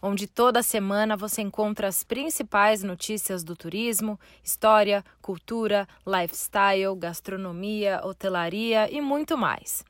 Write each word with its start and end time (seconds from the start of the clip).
onde 0.00 0.26
toda 0.26 0.62
semana 0.62 1.16
você 1.16 1.42
encontra 1.42 1.88
as 1.88 2.04
principais 2.04 2.82
notícias 2.82 3.42
do 3.42 3.56
turismo, 3.56 4.18
história, 4.42 5.04
cultura, 5.20 5.88
lifestyle, 6.06 6.94
gastronomia, 6.96 8.00
hotelaria 8.04 8.90
e 8.90 9.00
muito 9.00 9.36
mais. 9.36 9.84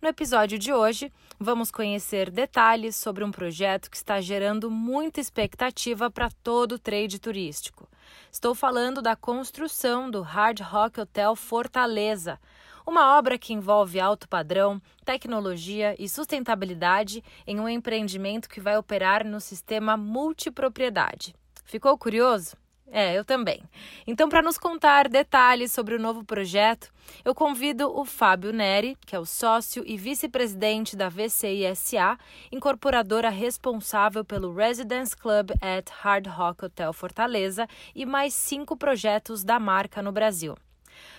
No 0.00 0.08
episódio 0.08 0.58
de 0.58 0.72
hoje, 0.72 1.10
vamos 1.40 1.70
conhecer 1.70 2.30
detalhes 2.30 2.94
sobre 2.94 3.24
um 3.24 3.30
projeto 3.30 3.90
que 3.90 3.96
está 3.96 4.20
gerando 4.20 4.70
muita 4.70 5.20
expectativa 5.20 6.10
para 6.10 6.30
todo 6.42 6.72
o 6.72 6.78
trade 6.78 7.18
turístico. 7.18 7.88
Estou 8.30 8.54
falando 8.54 9.00
da 9.00 9.16
construção 9.16 10.10
do 10.10 10.20
Hard 10.20 10.60
Rock 10.60 11.00
Hotel 11.00 11.34
Fortaleza 11.34 12.38
uma 12.86 13.16
obra 13.16 13.38
que 13.38 13.52
envolve 13.52 13.98
alto 13.98 14.28
padrão, 14.28 14.80
tecnologia 15.04 15.94
e 15.98 16.08
sustentabilidade 16.08 17.22
em 17.46 17.58
um 17.60 17.68
empreendimento 17.68 18.48
que 18.48 18.60
vai 18.60 18.76
operar 18.76 19.26
no 19.26 19.40
sistema 19.40 19.96
multipropriedade. 19.96 21.34
Ficou 21.64 21.96
curioso? 21.96 22.56
É, 22.96 23.18
eu 23.18 23.24
também. 23.24 23.62
Então, 24.06 24.28
para 24.28 24.42
nos 24.42 24.58
contar 24.58 25.08
detalhes 25.08 25.72
sobre 25.72 25.96
o 25.96 25.98
novo 25.98 26.22
projeto, 26.22 26.92
eu 27.24 27.34
convido 27.34 27.90
o 27.90 28.04
Fábio 28.04 28.52
Neri, 28.52 28.96
que 29.04 29.16
é 29.16 29.18
o 29.18 29.26
sócio 29.26 29.82
e 29.86 29.96
vice-presidente 29.96 30.94
da 30.94 31.08
VCISA, 31.08 32.18
incorporadora 32.52 33.30
responsável 33.30 34.24
pelo 34.24 34.54
Residence 34.54 35.16
Club 35.16 35.50
at 35.60 35.90
Hard 35.90 36.26
Rock 36.28 36.66
Hotel 36.66 36.92
Fortaleza 36.92 37.66
e 37.94 38.06
mais 38.06 38.34
cinco 38.34 38.76
projetos 38.76 39.42
da 39.42 39.58
marca 39.58 40.02
no 40.02 40.12
Brasil. 40.12 40.54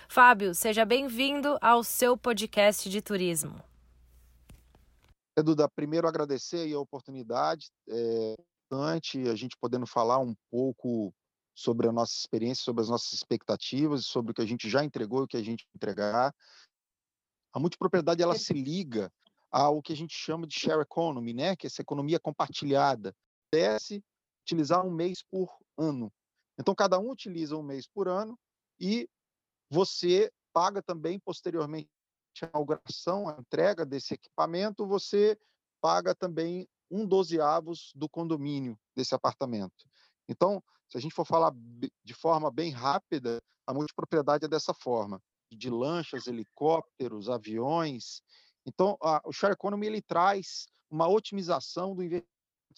Fábio, 0.08 0.54
seja 0.54 0.84
bem-vindo 0.84 1.58
ao 1.60 1.82
seu 1.82 2.16
podcast 2.16 2.88
de 2.88 3.00
turismo. 3.02 3.62
Duda, 5.44 5.68
primeiro 5.68 6.08
agradecer 6.08 6.72
a 6.72 6.80
oportunidade, 6.80 7.68
é, 7.88 8.36
a 8.72 9.34
gente 9.34 9.56
podendo 9.60 9.86
falar 9.86 10.18
um 10.18 10.34
pouco 10.50 11.12
sobre 11.54 11.88
a 11.88 11.92
nossa 11.92 12.14
experiência, 12.14 12.64
sobre 12.64 12.82
as 12.82 12.88
nossas 12.88 13.12
expectativas, 13.12 14.06
sobre 14.06 14.32
o 14.32 14.34
que 14.34 14.42
a 14.42 14.46
gente 14.46 14.68
já 14.68 14.84
entregou 14.84 15.20
e 15.20 15.24
o 15.24 15.28
que 15.28 15.36
a 15.36 15.42
gente 15.42 15.66
entregar. 15.74 16.34
A 17.52 17.58
multipropriedade 17.58 18.22
ela 18.22 18.36
se 18.36 18.52
liga 18.52 19.10
ao 19.50 19.80
que 19.80 19.92
a 19.92 19.96
gente 19.96 20.14
chama 20.14 20.46
de 20.46 20.58
share 20.58 20.82
economy, 20.82 21.32
né? 21.32 21.56
Que 21.56 21.66
é 21.66 21.68
essa 21.68 21.80
economia 21.80 22.20
compartilhada. 22.20 23.14
Desce 23.50 24.04
utilizar 24.42 24.84
um 24.84 24.90
mês 24.90 25.22
por 25.22 25.50
ano. 25.78 26.12
Então 26.58 26.74
cada 26.74 26.98
um 26.98 27.10
utiliza 27.10 27.56
um 27.56 27.62
mês 27.62 27.86
por 27.86 28.08
ano 28.08 28.38
e 28.78 29.08
você 29.70 30.30
paga 30.52 30.82
também 30.82 31.18
posteriormente 31.18 31.88
a 32.42 32.48
inauguração, 32.48 33.28
a 33.28 33.36
entrega 33.38 33.84
desse 33.84 34.14
equipamento, 34.14 34.86
você 34.86 35.38
paga 35.80 36.14
também 36.14 36.68
um 36.90 37.06
dozeavos 37.06 37.92
do 37.94 38.08
condomínio 38.08 38.78
desse 38.94 39.14
apartamento. 39.14 39.84
Então, 40.28 40.62
se 40.88 40.96
a 40.96 41.00
gente 41.00 41.14
for 41.14 41.26
falar 41.26 41.52
de 42.04 42.14
forma 42.14 42.50
bem 42.50 42.70
rápida, 42.70 43.42
a 43.66 43.74
multipropriedade 43.74 44.44
é 44.44 44.48
dessa 44.48 44.72
forma, 44.72 45.20
de 45.50 45.70
lanchas, 45.70 46.26
helicópteros, 46.26 47.28
aviões. 47.28 48.22
Então, 48.64 48.96
a, 49.00 49.20
o 49.24 49.32
Share 49.32 49.52
Economy 49.52 49.86
ele 49.86 50.02
traz 50.02 50.66
uma 50.90 51.08
otimização 51.08 51.94
do 51.94 52.02
investimento 52.02 52.26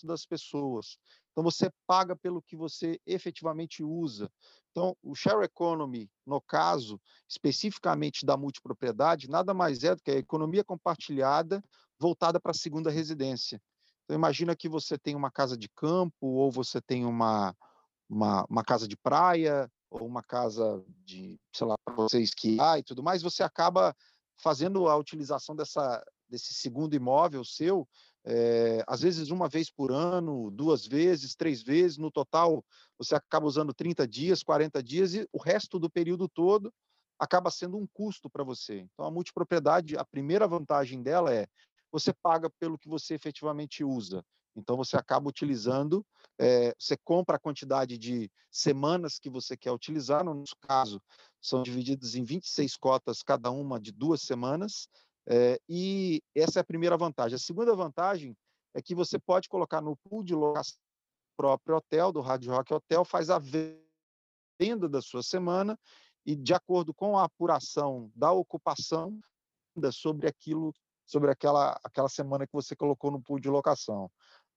das 0.05 0.25
pessoas. 0.25 0.99
Então, 1.33 1.45
você 1.45 1.71
paga 1.87 2.17
pelo 2.17 2.43
que 2.43 2.57
você 2.57 3.01
efetivamente 3.07 3.83
usa. 3.83 4.31
Então, 4.79 4.97
o 5.03 5.13
share 5.13 5.45
economy, 5.45 6.09
no 6.25 6.41
caso 6.41 7.01
especificamente 7.29 8.25
da 8.25 8.37
multipropriedade, 8.37 9.29
nada 9.29 9.53
mais 9.53 9.83
é 9.83 9.93
do 9.93 10.01
que 10.01 10.13
a 10.13 10.19
economia 10.19 10.63
compartilhada 10.63 11.61
voltada 11.99 12.39
para 12.39 12.53
a 12.53 12.55
segunda 12.55 12.89
residência. 12.89 13.61
Então, 14.05 14.17
imagina 14.17 14.55
que 14.55 14.69
você 14.69 14.97
tem 14.97 15.17
uma 15.17 15.33
casa 15.33 15.59
de 15.59 15.69
campo, 15.69 16.29
ou 16.29 16.49
você 16.53 16.81
tem 16.81 17.05
uma, 17.05 17.53
uma, 18.09 18.47
uma 18.49 18.63
casa 18.63 18.87
de 18.87 18.97
praia, 18.97 19.69
ou 19.91 20.07
uma 20.07 20.23
casa 20.23 20.81
de, 21.05 21.37
sei 21.53 21.67
lá, 21.67 21.75
para 21.85 21.95
você 21.97 22.21
esquiar 22.21 22.79
e 22.79 22.85
tudo 22.85 23.03
mais, 23.03 23.21
você 23.21 23.43
acaba 23.43 23.93
fazendo 24.41 24.89
a 24.89 24.97
utilização 24.97 25.57
dessa, 25.57 26.05
desse 26.29 26.55
segundo 26.55 26.95
imóvel 26.95 27.45
seu 27.45 27.89
é, 28.31 28.85
às 28.87 29.01
vezes 29.01 29.31
uma 29.31 29.49
vez 29.49 29.71
por 29.71 29.91
ano, 29.91 30.51
duas 30.51 30.87
vezes, 30.87 31.35
três 31.35 31.63
vezes, 31.63 31.97
no 31.97 32.11
total 32.11 32.63
você 32.99 33.15
acaba 33.15 33.47
usando 33.47 33.73
30 33.73 34.07
dias, 34.07 34.43
40 34.43 34.83
dias 34.83 35.15
e 35.15 35.27
o 35.33 35.39
resto 35.39 35.79
do 35.79 35.89
período 35.89 36.29
todo 36.29 36.71
acaba 37.19 37.51
sendo 37.51 37.79
um 37.79 37.87
custo 37.87 38.29
para 38.29 38.45
você. 38.45 38.81
Então 38.81 39.07
a 39.07 39.11
multipropriedade, 39.11 39.97
a 39.97 40.05
primeira 40.05 40.47
vantagem 40.47 41.03
dela 41.03 41.33
é 41.33 41.47
você 41.91 42.13
paga 42.13 42.51
pelo 42.61 42.79
que 42.79 42.87
você 42.87 43.15
efetivamente 43.15 43.83
usa. 43.83 44.23
Então 44.55 44.77
você 44.77 44.97
acaba 44.97 45.29
utilizando, 45.29 46.05
é, 46.39 46.75
você 46.79 46.99
compra 46.99 47.37
a 47.37 47.41
quantidade 47.41 47.97
de 47.97 48.31
semanas 48.51 49.19
que 49.19 49.31
você 49.31 49.57
quer 49.57 49.73
utilizar, 49.73 50.23
no 50.23 50.35
nosso 50.35 50.57
caso, 50.61 51.01
são 51.41 51.63
divididas 51.63 52.15
em 52.15 52.25
26 52.25 52.77
cotas, 52.77 53.23
cada 53.23 53.51
uma 53.51 53.81
de 53.81 53.93
duas 53.93 54.21
semanas, 54.21 54.89
é, 55.31 55.61
e 55.69 56.23
essa 56.35 56.59
é 56.59 56.63
a 56.63 56.65
primeira 56.65 56.97
vantagem. 56.97 57.37
A 57.37 57.39
segunda 57.39 57.77
vantagem 57.77 58.35
é 58.75 58.81
que 58.81 58.95
você 58.95 59.19
pode 59.19 59.49
colocar 59.49 59.83
no 59.83 59.97
pool 59.97 60.25
de 60.25 60.35
locação 60.35 60.77
do 60.77 61.37
próprio 61.37 61.77
hotel, 61.77 62.11
do 62.11 62.21
Rádio 62.21 62.51
Rock 62.51 62.73
Hotel, 62.73 63.05
faz 63.05 63.29
a 63.29 63.39
venda 63.39 64.89
da 64.89 65.03
sua 65.03 65.23
semana 65.23 65.79
e, 66.25 66.35
de 66.35 66.55
acordo 66.55 66.95
com 66.95 67.19
a 67.19 67.25
apuração 67.25 68.11
da 68.15 68.33
ocupação, 68.33 69.21
sobre 69.93 70.27
aquilo, 70.27 70.75
sobre 71.07 71.31
aquela, 71.31 71.79
aquela 71.85 72.09
semana 72.09 72.47
que 72.47 72.53
você 72.53 72.75
colocou 72.75 73.11
no 73.11 73.23
pool 73.23 73.39
de 73.39 73.49
locação. 73.49 74.11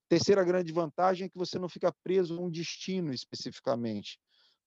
Terceira 0.09 0.43
grande 0.43 0.73
vantagem 0.73 1.25
é 1.25 1.29
que 1.29 1.37
você 1.37 1.59
não 1.59 1.69
fica 1.69 1.93
preso 2.03 2.37
a 2.37 2.41
um 2.41 2.49
destino 2.49 3.13
especificamente, 3.13 4.19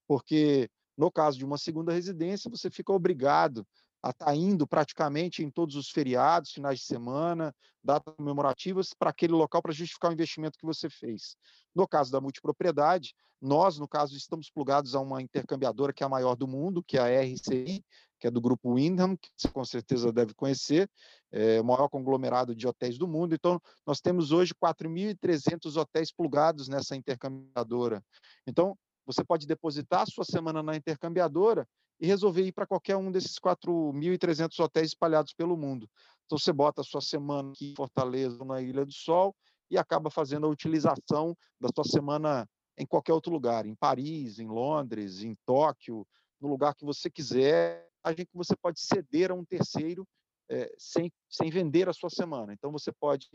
porque 0.06 0.70
no 0.96 1.10
caso 1.10 1.36
de 1.36 1.44
uma 1.44 1.58
segunda 1.58 1.92
residência, 1.92 2.50
você 2.50 2.70
fica 2.70 2.92
obrigado 2.92 3.66
a 4.04 4.10
estar 4.10 4.26
tá 4.26 4.36
indo 4.36 4.66
praticamente 4.66 5.42
em 5.42 5.50
todos 5.50 5.76
os 5.76 5.88
feriados, 5.88 6.52
finais 6.52 6.80
de 6.80 6.84
semana, 6.84 7.54
datas 7.82 8.14
comemorativas, 8.14 8.92
para 8.92 9.08
aquele 9.08 9.32
local 9.32 9.62
para 9.62 9.72
justificar 9.72 10.10
o 10.10 10.12
investimento 10.14 10.58
que 10.58 10.66
você 10.66 10.90
fez. 10.90 11.38
No 11.74 11.88
caso 11.88 12.12
da 12.12 12.20
multipropriedade, 12.20 13.14
nós, 13.40 13.78
no 13.78 13.88
caso, 13.88 14.14
estamos 14.14 14.50
plugados 14.50 14.94
a 14.94 15.00
uma 15.00 15.22
intercambiadora 15.22 15.90
que 15.90 16.02
é 16.02 16.06
a 16.06 16.08
maior 16.08 16.34
do 16.34 16.46
mundo, 16.46 16.82
que 16.82 16.98
é 16.98 17.00
a 17.00 17.22
RCI, 17.22 17.82
que 18.20 18.26
é 18.26 18.30
do 18.30 18.42
grupo 18.42 18.74
Windham, 18.74 19.16
que 19.16 19.30
você 19.38 19.48
com 19.48 19.64
certeza 19.64 20.12
deve 20.12 20.34
conhecer, 20.34 20.86
é 21.32 21.58
o 21.62 21.64
maior 21.64 21.88
conglomerado 21.88 22.54
de 22.54 22.66
hotéis 22.66 22.98
do 22.98 23.08
mundo. 23.08 23.34
Então, 23.34 23.58
nós 23.86 24.02
temos 24.02 24.32
hoje 24.32 24.52
4.300 24.54 25.76
hotéis 25.78 26.12
plugados 26.12 26.68
nessa 26.68 26.94
intercambiadora. 26.94 28.04
Então, 28.46 28.76
você 29.06 29.24
pode 29.24 29.46
depositar 29.46 30.02
a 30.02 30.06
sua 30.06 30.24
semana 30.24 30.62
na 30.62 30.76
intercambiadora 30.76 31.66
e 32.00 32.06
resolver 32.06 32.42
ir 32.42 32.52
para 32.52 32.66
qualquer 32.66 32.96
um 32.96 33.10
desses 33.10 33.38
4.300 33.38 34.58
hotéis 34.58 34.88
espalhados 34.88 35.32
pelo 35.32 35.56
mundo. 35.56 35.88
Então, 36.26 36.38
você 36.38 36.52
bota 36.52 36.80
a 36.80 36.84
sua 36.84 37.00
semana 37.00 37.50
aqui 37.50 37.72
em 37.72 37.74
Fortaleza, 37.76 38.44
na 38.44 38.60
Ilha 38.60 38.84
do 38.84 38.92
Sol, 38.92 39.34
e 39.70 39.78
acaba 39.78 40.10
fazendo 40.10 40.46
a 40.46 40.50
utilização 40.50 41.36
da 41.60 41.68
sua 41.74 41.84
semana 41.84 42.48
em 42.76 42.86
qualquer 42.86 43.12
outro 43.12 43.32
lugar, 43.32 43.66
em 43.66 43.74
Paris, 43.74 44.38
em 44.38 44.48
Londres, 44.48 45.22
em 45.22 45.36
Tóquio, 45.46 46.06
no 46.40 46.48
lugar 46.48 46.74
que 46.74 46.84
você 46.84 47.08
quiser, 47.08 47.88
a 48.02 48.10
gente 48.10 48.28
você 48.34 48.56
pode 48.56 48.80
ceder 48.80 49.30
a 49.30 49.34
um 49.34 49.44
terceiro 49.44 50.06
é, 50.50 50.70
sem, 50.76 51.10
sem 51.30 51.50
vender 51.50 51.88
a 51.88 51.92
sua 51.92 52.10
semana. 52.10 52.52
Então, 52.52 52.70
você 52.70 52.92
pode 52.92 53.28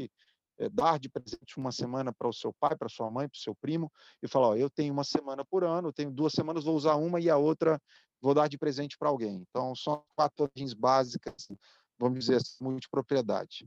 é, 0.60 0.70
dar 0.70 1.00
de 1.00 1.10
presente 1.10 1.58
uma 1.58 1.72
semana 1.72 2.14
para 2.14 2.28
o 2.28 2.34
seu 2.34 2.54
pai, 2.60 2.76
para 2.76 2.90
sua 2.90 3.10
mãe, 3.10 3.28
para 3.28 3.38
o 3.38 3.40
seu 3.40 3.56
primo, 3.56 3.92
e 4.22 4.28
falar: 4.28 4.50
ó, 4.50 4.56
eu 4.56 4.70
tenho 4.70 4.94
uma 4.94 5.04
semana 5.04 5.44
por 5.44 5.64
ano, 5.64 5.94
tenho 5.94 6.12
duas 6.12 6.34
semanas, 6.34 6.66
vou 6.66 6.76
usar 6.76 6.96
uma 6.96 7.20
e 7.20 7.30
a 7.30 7.38
outra 7.38 7.82
vou 8.22 8.34
dar 8.34 8.48
de 8.48 8.58
presente 8.58 8.98
para 8.98 9.10
alguém. 9.10 9.46
Então, 9.50 9.74
são 9.76 10.04
quatro 10.16 10.46
vantagens 10.46 10.74
básicas, 10.74 11.48
vamos 11.98 12.20
dizer 12.20 12.36
assim, 12.36 12.64
multipropriedade. 12.64 13.66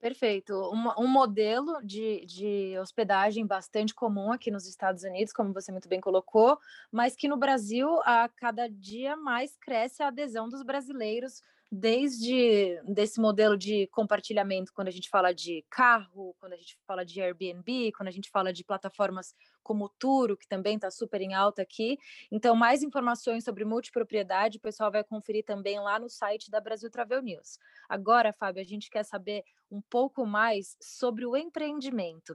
Perfeito. 0.00 0.54
Um, 0.72 1.02
um, 1.02 1.08
modelo 1.08 1.84
de, 1.84 2.24
de 2.24 2.78
hospedagem 2.78 3.44
bastante 3.44 3.92
comum 3.92 4.30
aqui 4.30 4.48
nos 4.48 4.64
Estados 4.64 5.02
Unidos, 5.02 5.32
como 5.32 5.52
você 5.52 5.72
muito 5.72 5.88
bem 5.88 6.00
colocou, 6.00 6.56
mas 6.92 7.16
que 7.16 7.26
no 7.26 7.36
Brasil, 7.36 7.88
a 8.04 8.28
cada 8.28 8.68
dia 8.68 9.16
mais 9.16 9.56
cresce 9.56 10.00
a 10.00 10.08
adesão 10.08 10.48
dos 10.48 10.62
brasileiros 10.62 11.42
desde 11.70 12.80
desse 12.84 13.20
modelo 13.20 13.56
de 13.56 13.86
compartilhamento, 13.88 14.72
quando 14.72 14.88
a 14.88 14.92
gente 14.92 15.08
fala 15.08 15.34
de 15.34 15.64
carro, 15.68 16.34
quando 16.38 16.54
a 16.54 16.56
gente 16.56 16.78
fala 16.86 17.04
de 17.04 17.20
Airbnb, 17.20 17.92
quando 17.92 18.08
a 18.08 18.12
gente 18.12 18.30
fala 18.30 18.52
de 18.52 18.64
plataformas 18.64 19.34
como 19.62 19.84
o 19.84 19.88
Turo, 19.88 20.36
que 20.36 20.48
também 20.48 20.76
está 20.76 20.90
super 20.90 21.20
em 21.20 21.34
alta 21.34 21.60
aqui. 21.60 21.98
Então, 22.32 22.56
mais 22.56 22.82
informações 22.82 23.44
sobre 23.44 23.66
multipropriedade, 23.66 24.56
o 24.56 24.60
pessoal 24.60 24.90
vai 24.90 25.04
conferir 25.04 25.44
também 25.44 25.78
lá 25.78 25.98
no 25.98 26.08
site 26.08 26.50
da 26.50 26.58
Brasil 26.58 26.90
Travel 26.90 27.20
News. 27.20 27.58
Agora, 27.86 28.32
Fábio, 28.32 28.62
a 28.62 28.66
gente 28.66 28.88
quer 28.88 29.04
saber 29.04 29.44
um 29.70 29.82
pouco 29.82 30.24
mais 30.24 30.74
sobre 30.80 31.26
o 31.26 31.36
empreendimento. 31.36 32.32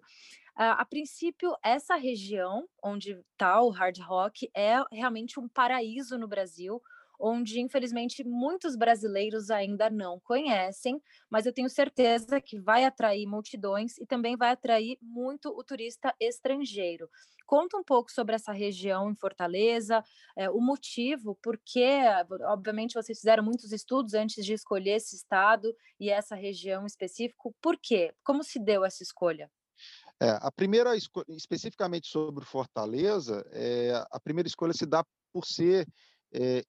Uh, 0.55 0.77
a 0.77 0.85
princípio, 0.85 1.57
essa 1.63 1.95
região 1.95 2.69
onde 2.83 3.19
está 3.31 3.59
o 3.59 3.71
hard 3.71 3.97
rock 4.01 4.51
é 4.53 4.75
realmente 4.91 5.39
um 5.39 5.47
paraíso 5.47 6.15
no 6.19 6.27
Brasil, 6.27 6.79
onde 7.23 7.61
infelizmente 7.61 8.21
muitos 8.25 8.75
brasileiros 8.75 9.49
ainda 9.49 9.89
não 9.89 10.19
conhecem, 10.19 11.01
mas 11.29 11.45
eu 11.45 11.53
tenho 11.53 11.69
certeza 11.69 12.41
que 12.41 12.59
vai 12.59 12.83
atrair 12.83 13.25
multidões 13.25 13.97
e 13.97 14.05
também 14.05 14.35
vai 14.35 14.51
atrair 14.51 14.97
muito 15.01 15.47
o 15.49 15.63
turista 15.63 16.13
estrangeiro. 16.19 17.09
Conta 17.45 17.77
um 17.77 17.83
pouco 17.83 18.11
sobre 18.11 18.35
essa 18.35 18.51
região 18.51 19.09
em 19.09 19.15
Fortaleza, 19.15 20.03
é, 20.35 20.49
o 20.49 20.59
motivo, 20.59 21.37
porque, 21.41 22.01
obviamente, 22.41 22.93
vocês 22.93 23.19
fizeram 23.19 23.43
muitos 23.43 23.71
estudos 23.71 24.13
antes 24.13 24.43
de 24.43 24.53
escolher 24.53 24.97
esse 24.97 25.15
estado 25.15 25.73
e 25.99 26.09
essa 26.09 26.35
região 26.35 26.85
específico. 26.85 27.55
Por 27.61 27.77
quê? 27.81 28.13
Como 28.23 28.43
se 28.43 28.59
deu 28.59 28.83
essa 28.83 29.01
escolha? 29.01 29.49
É, 30.21 30.29
a 30.41 30.51
primeira, 30.51 30.91
especificamente 31.29 32.07
sobre 32.07 32.43
Fortaleza, 32.45 33.45
é, 33.51 33.93
a 34.11 34.19
primeira 34.19 34.47
escolha 34.47 34.73
se 34.73 34.85
dá 34.85 35.03
por 35.31 35.45
ser 35.45 35.87
é, 36.33 36.63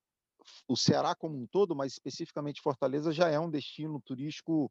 o 0.69 0.77
Ceará 0.77 1.15
como 1.15 1.37
um 1.37 1.47
todo, 1.47 1.75
mas 1.75 1.93
especificamente 1.93 2.61
Fortaleza, 2.63 3.13
já 3.13 3.29
é 3.29 3.39
um 3.39 3.51
destino 3.51 4.01
turístico 4.01 4.71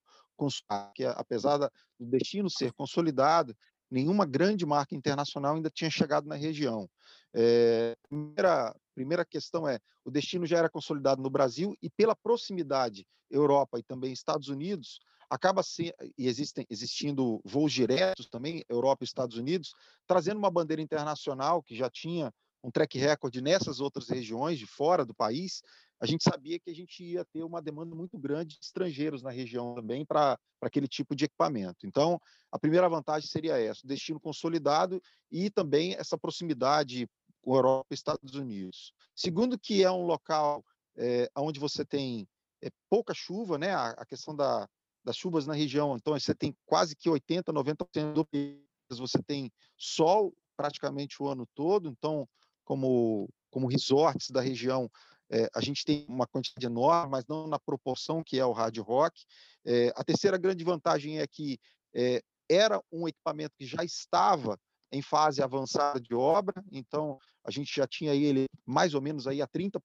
que 0.96 1.06
apesar 1.06 1.58
do 1.58 1.70
destino 2.00 2.50
ser 2.50 2.74
consolidado, 2.74 3.56
nenhuma 3.90 4.25
grande 4.25 4.66
marca 4.66 4.96
internacional 4.96 5.56
ainda 5.56 5.70
tinha 5.70 5.90
chegado 5.90 6.28
na 6.28 6.36
região. 6.36 6.90
É, 7.34 7.96
primeira, 8.10 8.75
primeira 8.96 9.25
questão 9.25 9.68
é, 9.68 9.80
o 10.04 10.12
destino 10.12 10.46
já 10.46 10.58
era 10.58 10.70
consolidado 10.70 11.22
no 11.22 11.30
Brasil 11.30 11.75
e 11.81 11.90
pela 11.90 12.16
proximidade 12.16 13.06
Europa 13.30 13.80
e 13.80 13.84
também 13.84 14.12
Estados 14.12 14.48
Unidos, 14.48 15.00
acaba 15.30 15.64
se, 15.64 15.94
e 16.18 16.28
existem, 16.28 16.66
existindo 16.70 17.42
voos 17.44 17.72
diretos 17.72 18.28
também, 18.28 18.64
Europa 18.70 19.04
e 19.04 19.06
Estados 19.06 19.38
Unidos, 19.38 19.74
trazendo 20.06 20.38
uma 20.38 20.52
bandeira 20.52 20.81
internacional 20.81 21.64
que 21.64 21.75
já 21.75 21.90
tinha 21.90 22.31
um 22.63 22.71
track 22.71 22.98
record 22.98 23.36
nessas 23.38 23.80
outras 23.80 24.07
regiões 24.07 24.57
de 24.57 24.65
fora 24.65 25.06
do 25.06 25.13
país, 25.13 25.62
a 26.00 26.06
gente 26.06 26.24
sabia 26.24 26.60
que 26.60 26.69
a 26.69 26.75
gente 26.75 27.04
ia 27.04 27.25
ter 27.25 27.44
uma 27.44 27.62
demanda 27.62 27.95
muito 27.95 28.18
grande 28.18 28.57
de 28.57 28.65
estrangeiros 28.65 29.21
na 29.21 29.31
região 29.31 29.75
também 29.75 30.06
para 30.06 30.39
aquele 30.62 30.88
tipo 30.88 31.15
de 31.15 31.25
equipamento. 31.25 31.86
Então, 31.86 32.19
a 32.51 32.60
primeira 32.60 32.89
vantagem 32.89 33.27
seria 33.27 33.57
essa, 33.57 33.86
destino 33.86 34.19
consolidado 34.19 35.01
e 35.31 35.50
também 35.50 35.94
essa 35.94 36.18
proximidade 36.18 37.07
com 37.42 37.56
Europa 37.56 37.88
e 37.92 37.94
Estados 37.94 38.36
Unidos. 38.36 38.94
Segundo, 39.15 39.60
que 39.60 39.83
é 39.83 39.92
um 39.92 40.06
local 40.06 40.63
é, 40.98 41.30
onde 41.38 41.60
você 41.60 41.86
tem 41.86 42.27
é, 42.62 42.69
pouca 42.89 43.13
chuva, 43.13 43.57
né? 43.57 43.74
A, 43.74 43.89
a 43.92 44.06
questão 44.06 44.36
da, 44.36 44.68
das 45.04 45.18
chuvas 45.18 45.45
na 45.45 45.54
região, 45.54 45.95
então 45.95 46.18
você 46.18 46.33
tem 46.33 46.56
quase 46.65 46.95
que 46.95 47.10
80, 47.10 47.51
90% 47.51 48.13
do 48.13 48.25
país, 48.25 48.60
você 48.89 49.21
tem 49.21 49.51
sol 49.77 50.33
praticamente 50.56 51.21
o 51.21 51.27
ano 51.27 51.48
todo, 51.56 51.89
então 51.89 52.27
como, 52.63 53.30
como 53.50 53.68
resorts 53.68 54.30
da 54.30 54.42
região, 54.42 54.89
é, 55.30 55.50
a 55.54 55.62
gente 55.62 55.83
tem 55.83 56.06
uma 56.07 56.27
quantidade 56.27 56.65
enorme, 56.65 57.12
mas 57.12 57.25
não 57.27 57.48
na 57.48 57.60
proporção 57.60 58.24
que 58.24 58.39
é 58.39 58.45
o 58.45 58.51
hard 58.51 58.77
rock. 58.80 59.24
É, 59.65 59.92
a 59.95 60.04
terceira 60.04 60.38
grande 60.38 60.63
vantagem 60.63 61.19
é 61.19 61.27
que 61.27 61.57
é, 61.94 62.21
era 62.50 62.81
um 62.92 63.07
equipamento 63.07 63.56
que 63.57 63.65
já 63.65 63.83
estava 63.83 64.60
em 64.92 65.01
fase 65.01 65.42
avançada 65.42 66.00
de 66.00 66.13
obra, 66.13 66.63
então 66.71 67.18
a 67.44 67.50
gente 67.50 67.75
já 67.75 67.88
tinha 67.88 68.13
ele 68.13 68.45
mais 68.63 68.94
ou 68.94 69.01
menos 69.01 69.25
aí 69.25 69.42
a 69.42 69.48
30%, 69.48 69.80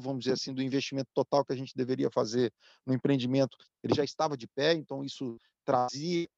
vamos 0.00 0.24
dizer 0.24 0.34
assim, 0.34 0.52
do 0.52 0.62
investimento 0.62 1.08
total 1.14 1.44
que 1.44 1.52
a 1.52 1.56
gente 1.56 1.72
deveria 1.74 2.10
fazer 2.10 2.52
no 2.84 2.92
empreendimento, 2.92 3.56
ele 3.82 3.94
já 3.94 4.04
estava 4.04 4.36
de 4.36 4.46
pé, 4.46 4.74
então 4.74 5.02
isso 5.02 5.38
trazia 5.64 6.28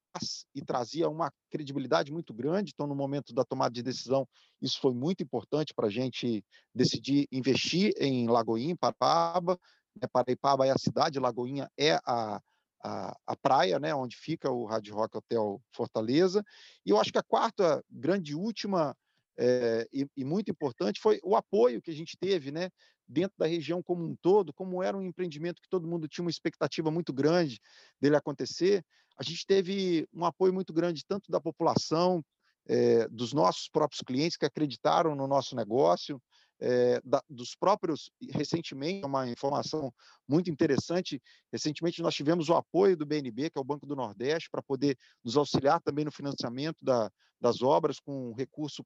e 0.53 0.61
trazia 0.61 1.09
uma 1.09 1.31
credibilidade 1.49 2.11
muito 2.11 2.33
grande. 2.33 2.71
Então, 2.73 2.87
no 2.87 2.95
momento 2.95 3.33
da 3.33 3.43
tomada 3.43 3.73
de 3.73 3.81
decisão, 3.81 4.27
isso 4.61 4.79
foi 4.79 4.93
muito 4.93 5.23
importante 5.23 5.73
para 5.73 5.87
a 5.87 5.91
gente 5.91 6.43
decidir 6.73 7.27
investir 7.31 7.93
em 7.97 8.27
Lagoinha, 8.27 8.75
Paraíba. 8.75 9.59
Né? 9.99 10.07
Paraíba 10.11 10.67
é 10.67 10.71
a 10.71 10.77
cidade, 10.77 11.19
Lagoinha 11.19 11.69
é 11.77 11.99
a, 12.05 12.41
a, 12.83 13.17
a, 13.25 13.35
praia, 13.35 13.79
né, 13.79 13.93
onde 13.95 14.15
fica 14.15 14.51
o 14.51 14.65
Hard 14.65 14.87
Rock 14.89 15.17
Hotel 15.17 15.61
Fortaleza. 15.71 16.43
E 16.85 16.89
eu 16.91 16.99
acho 16.99 17.11
que 17.11 17.19
a 17.19 17.23
quarta 17.23 17.83
grande 17.89 18.35
última 18.35 18.95
é, 19.37 19.87
e, 19.91 20.07
e, 20.15 20.23
muito 20.23 20.51
importante 20.51 20.99
foi 21.01 21.19
o 21.23 21.35
apoio 21.35 21.81
que 21.81 21.89
a 21.89 21.93
gente 21.93 22.15
teve, 22.19 22.51
né, 22.51 22.69
dentro 23.07 23.35
da 23.37 23.45
região 23.45 23.81
como 23.81 24.03
um 24.03 24.15
todo, 24.15 24.53
como 24.53 24.81
era 24.81 24.97
um 24.97 25.01
empreendimento 25.01 25.61
que 25.61 25.69
todo 25.69 25.87
mundo 25.87 26.07
tinha 26.07 26.23
uma 26.23 26.31
expectativa 26.31 26.89
muito 26.89 27.13
grande 27.13 27.59
dele 27.99 28.15
acontecer, 28.15 28.83
a 29.17 29.23
gente 29.23 29.45
teve 29.45 30.07
um 30.13 30.25
apoio 30.25 30.53
muito 30.53 30.73
grande 30.73 31.05
tanto 31.05 31.31
da 31.31 31.39
população, 31.39 32.23
é, 32.65 33.07
dos 33.09 33.33
nossos 33.33 33.67
próprios 33.67 34.01
clientes 34.01 34.37
que 34.37 34.45
acreditaram 34.45 35.15
no 35.15 35.27
nosso 35.27 35.55
negócio, 35.55 36.21
é, 36.59 37.01
da, 37.03 37.21
dos 37.29 37.55
próprios, 37.55 38.09
recentemente, 38.29 39.05
uma 39.05 39.27
informação 39.27 39.93
muito 40.27 40.49
interessante, 40.49 41.21
recentemente 41.51 42.01
nós 42.01 42.15
tivemos 42.15 42.47
o 42.47 42.55
apoio 42.55 42.95
do 42.95 43.05
BNB, 43.05 43.49
que 43.49 43.57
é 43.57 43.61
o 43.61 43.65
Banco 43.65 43.85
do 43.85 43.95
Nordeste, 43.95 44.49
para 44.49 44.61
poder 44.61 44.97
nos 45.23 45.35
auxiliar 45.35 45.81
também 45.81 46.05
no 46.05 46.11
financiamento 46.11 46.77
da, 46.81 47.11
das 47.39 47.61
obras 47.61 47.99
com 47.99 48.33
recurso 48.33 48.83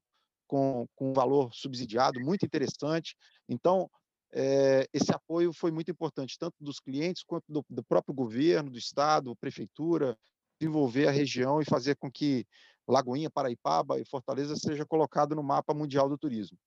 com, 0.48 0.88
com 0.96 1.12
valor 1.12 1.52
subsidiado, 1.52 2.18
muito 2.18 2.44
interessante. 2.44 3.14
Então, 3.48 3.88
é, 4.32 4.86
esse 4.92 5.12
apoio 5.12 5.52
foi 5.52 5.70
muito 5.70 5.90
importante, 5.90 6.38
tanto 6.38 6.56
dos 6.60 6.80
clientes 6.80 7.22
quanto 7.22 7.44
do, 7.48 7.64
do, 7.68 7.82
próprio 7.82 8.14
governo, 8.14 8.70
do 8.70 8.78
Estado, 8.78 9.34
prefeitura, 9.36 10.16
desenvolver 10.60 11.08
a 11.08 11.12
região 11.12 11.60
e 11.60 11.64
fazer 11.64 11.96
com 11.96 12.10
que 12.10 12.46
Lagoinha, 12.86 13.30
Paraipaba 13.30 13.98
e 13.98 14.04
Fortaleza 14.04 14.56
seja 14.56 14.84
colocado 14.84 15.34
no 15.34 15.42
mapa 15.42 15.74
mundial 15.74 16.08
do 16.08 16.18
turismo. 16.18 16.58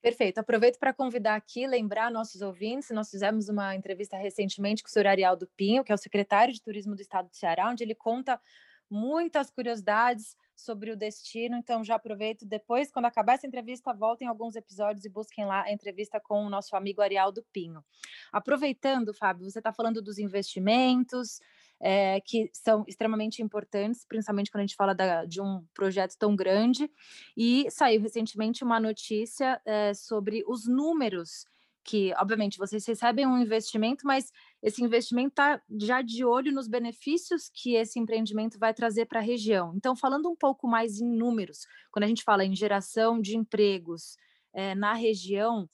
Perfeito. 0.00 0.38
Aproveito 0.38 0.78
para 0.78 0.94
convidar 0.94 1.34
aqui, 1.34 1.66
lembrar 1.66 2.10
nossos 2.10 2.40
ouvintes, 2.40 2.90
nós 2.90 3.10
fizemos 3.10 3.48
uma 3.48 3.74
entrevista 3.74 4.16
recentemente 4.16 4.82
com 4.82 4.88
o 4.88 4.92
senhor 4.92 5.08
Ariel 5.08 5.36
do 5.36 5.48
Pinho, 5.56 5.82
que 5.82 5.90
é 5.90 5.94
o 5.94 5.98
secretário 5.98 6.54
de 6.54 6.62
Turismo 6.62 6.94
do 6.94 7.02
Estado 7.02 7.28
do 7.28 7.34
Ceará, 7.36 7.68
onde 7.68 7.82
ele 7.82 7.96
conta 7.96 8.40
muitas 8.90 9.50
curiosidades 9.50 10.36
sobre 10.56 10.90
o 10.90 10.96
destino. 10.96 11.56
Então, 11.56 11.84
já 11.84 11.94
aproveito 11.94 12.44
depois, 12.44 12.90
quando 12.90 13.06
acabar 13.06 13.34
essa 13.34 13.46
entrevista, 13.46 13.92
voltem 13.92 14.26
alguns 14.26 14.56
episódios 14.56 15.04
e 15.04 15.08
busquem 15.08 15.44
lá 15.44 15.62
a 15.62 15.72
entrevista 15.72 16.20
com 16.20 16.44
o 16.44 16.50
nosso 16.50 16.74
amigo 16.74 17.00
Ariel 17.00 17.30
do 17.30 17.44
Pinho. 17.52 17.84
Aproveitando, 18.32 19.14
Fábio, 19.14 19.48
você 19.48 19.58
está 19.58 19.72
falando 19.72 20.02
dos 20.02 20.18
investimentos. 20.18 21.40
É, 21.80 22.20
que 22.22 22.50
são 22.52 22.84
extremamente 22.88 23.40
importantes, 23.40 24.04
principalmente 24.04 24.50
quando 24.50 24.62
a 24.62 24.66
gente 24.66 24.74
fala 24.74 24.92
da, 24.92 25.24
de 25.24 25.40
um 25.40 25.64
projeto 25.72 26.16
tão 26.18 26.34
grande. 26.34 26.90
E 27.36 27.70
saiu 27.70 28.00
recentemente 28.00 28.64
uma 28.64 28.80
notícia 28.80 29.62
é, 29.64 29.94
sobre 29.94 30.42
os 30.48 30.66
números 30.66 31.46
que, 31.88 32.12
obviamente, 32.18 32.58
vocês 32.58 32.84
recebem 32.84 33.26
um 33.26 33.38
investimento, 33.38 34.06
mas 34.06 34.30
esse 34.62 34.84
investimento 34.84 35.30
está 35.30 35.58
já 35.80 36.02
de 36.02 36.22
olho 36.22 36.52
nos 36.52 36.68
benefícios 36.68 37.48
que 37.48 37.76
esse 37.76 37.98
empreendimento 37.98 38.58
vai 38.58 38.74
trazer 38.74 39.06
para 39.06 39.20
a 39.20 39.22
região. 39.22 39.72
Então, 39.74 39.96
falando 39.96 40.28
um 40.28 40.36
pouco 40.36 40.68
mais 40.68 41.00
em 41.00 41.10
números, 41.10 41.60
quando 41.90 42.04
a 42.04 42.06
gente 42.06 42.22
fala 42.22 42.44
em 42.44 42.54
geração 42.54 43.18
de 43.18 43.38
empregos 43.38 44.18
é, 44.52 44.74
na 44.74 44.92
região, 44.92 45.66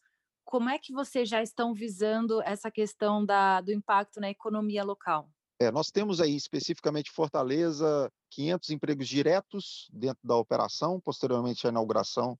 como 0.44 0.70
é 0.70 0.78
que 0.78 0.92
vocês 0.92 1.28
já 1.28 1.42
estão 1.42 1.74
visando 1.74 2.40
essa 2.42 2.70
questão 2.70 3.26
da, 3.26 3.60
do 3.60 3.72
impacto 3.72 4.20
na 4.20 4.30
economia 4.30 4.84
local? 4.84 5.28
É, 5.60 5.72
nós 5.72 5.90
temos 5.90 6.20
aí 6.20 6.36
especificamente 6.36 7.10
Fortaleza 7.10 8.08
500 8.30 8.70
empregos 8.70 9.08
diretos 9.08 9.90
dentro 9.92 10.20
da 10.22 10.36
operação, 10.36 11.00
posteriormente 11.00 11.66
à 11.66 11.70
inauguração 11.70 12.38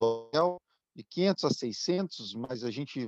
do 0.00 0.06
hotel, 0.06 0.55
de 0.96 1.04
500 1.04 1.44
a 1.44 1.50
600, 1.50 2.34
mas 2.34 2.64
a 2.64 2.70
gente 2.70 3.06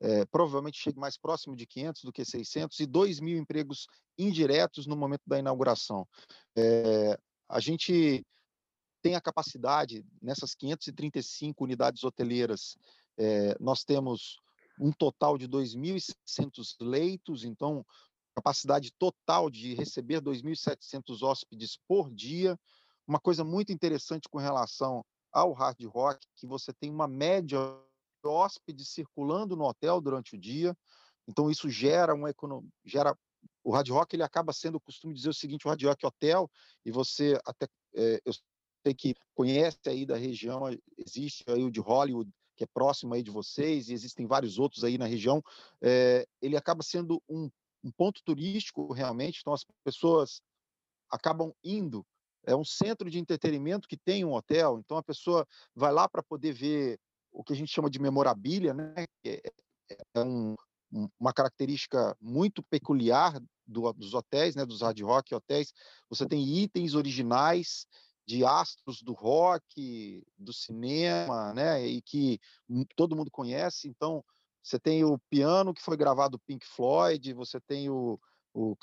é, 0.00 0.24
provavelmente 0.24 0.80
chega 0.80 0.98
mais 0.98 1.16
próximo 1.16 1.54
de 1.54 1.64
500 1.64 2.02
do 2.02 2.12
que 2.12 2.24
600, 2.24 2.80
e 2.80 2.86
2 2.86 3.20
mil 3.20 3.38
empregos 3.38 3.86
indiretos 4.18 4.88
no 4.88 4.96
momento 4.96 5.22
da 5.24 5.38
inauguração. 5.38 6.06
É, 6.56 7.16
a 7.48 7.60
gente 7.60 8.26
tem 9.00 9.14
a 9.14 9.20
capacidade, 9.20 10.04
nessas 10.20 10.52
535 10.54 11.62
unidades 11.62 12.02
hoteleiras, 12.02 12.76
é, 13.16 13.56
nós 13.60 13.84
temos 13.84 14.36
um 14.80 14.90
total 14.90 15.38
de 15.38 15.46
2.600 15.46 16.74
leitos, 16.80 17.44
então, 17.44 17.86
capacidade 18.34 18.90
total 18.98 19.48
de 19.48 19.74
receber 19.74 20.20
2.700 20.20 21.22
hóspedes 21.22 21.78
por 21.86 22.12
dia. 22.12 22.58
Uma 23.06 23.20
coisa 23.20 23.44
muito 23.44 23.72
interessante 23.72 24.28
com 24.28 24.38
relação 24.38 25.04
ao 25.32 25.52
hard 25.52 25.82
rock, 25.84 26.26
que 26.36 26.46
você 26.46 26.72
tem 26.72 26.90
uma 26.90 27.08
média 27.08 27.58
de 28.22 28.28
hóspedes 28.28 28.88
circulando 28.88 29.56
no 29.56 29.64
hotel 29.64 30.00
durante 30.00 30.34
o 30.34 30.38
dia. 30.38 30.76
Então 31.26 31.50
isso 31.50 31.68
gera 31.70 32.14
uma 32.14 32.30
economia, 32.30 32.70
gera 32.84 33.16
o 33.64 33.72
Hard 33.72 33.88
Rock 33.90 34.14
ele 34.14 34.22
acaba 34.22 34.52
sendo, 34.52 34.76
eu 34.76 34.80
costumo 34.80 35.14
dizer 35.14 35.28
o 35.28 35.34
seguinte, 35.34 35.66
o 35.66 35.68
Hard 35.68 35.82
Rock 35.82 36.06
Hotel, 36.06 36.50
e 36.84 36.90
você 36.90 37.38
até, 37.44 37.66
é, 37.94 38.20
eu 38.24 38.32
sei 38.84 38.94
que 38.94 39.14
conhece 39.34 39.78
aí 39.86 40.04
da 40.04 40.16
região, 40.16 40.62
existe 40.98 41.44
aí 41.48 41.62
o 41.62 41.70
de 41.70 41.80
Hollywood, 41.80 42.30
que 42.56 42.64
é 42.64 42.66
próximo 42.66 43.14
aí 43.14 43.22
de 43.22 43.30
vocês, 43.30 43.88
e 43.88 43.94
existem 43.94 44.26
vários 44.26 44.58
outros 44.58 44.84
aí 44.84 44.98
na 44.98 45.06
região, 45.06 45.42
é, 45.80 46.26
ele 46.40 46.56
acaba 46.56 46.82
sendo 46.82 47.22
um, 47.28 47.48
um 47.84 47.90
ponto 47.92 48.22
turístico 48.24 48.92
realmente, 48.92 49.40
então 49.40 49.52
as 49.52 49.64
pessoas 49.84 50.40
acabam 51.10 51.52
indo 51.62 52.04
é 52.44 52.56
um 52.56 52.64
centro 52.64 53.10
de 53.10 53.18
entretenimento 53.18 53.88
que 53.88 53.96
tem 53.96 54.24
um 54.24 54.32
hotel, 54.32 54.78
então 54.78 54.96
a 54.96 55.02
pessoa 55.02 55.46
vai 55.74 55.92
lá 55.92 56.08
para 56.08 56.22
poder 56.22 56.52
ver 56.52 56.98
o 57.30 57.42
que 57.42 57.52
a 57.52 57.56
gente 57.56 57.72
chama 57.72 57.88
de 57.88 58.00
memorabilia, 58.00 58.74
né? 58.74 59.06
É, 59.24 59.40
é 60.14 60.20
um, 60.20 60.54
uma 61.18 61.32
característica 61.32 62.16
muito 62.20 62.62
peculiar 62.62 63.40
do, 63.66 63.92
dos 63.92 64.12
hotéis, 64.12 64.54
né? 64.54 64.66
Dos 64.66 64.82
hard 64.82 65.00
rock 65.00 65.34
hotéis. 65.34 65.72
Você 66.10 66.26
tem 66.26 66.46
itens 66.58 66.94
originais 66.94 67.86
de 68.26 68.44
astros 68.44 69.02
do 69.02 69.12
rock, 69.12 70.22
do 70.36 70.52
cinema, 70.52 71.52
né? 71.54 71.86
E 71.86 72.02
que 72.02 72.38
todo 72.96 73.16
mundo 73.16 73.30
conhece. 73.30 73.88
Então 73.88 74.22
você 74.62 74.78
tem 74.78 75.04
o 75.04 75.18
piano 75.30 75.74
que 75.74 75.82
foi 75.82 75.96
gravado 75.96 76.38
Pink 76.38 76.66
Floyd, 76.66 77.32
você 77.32 77.60
tem 77.60 77.88
o, 77.88 78.18
o 78.54 78.76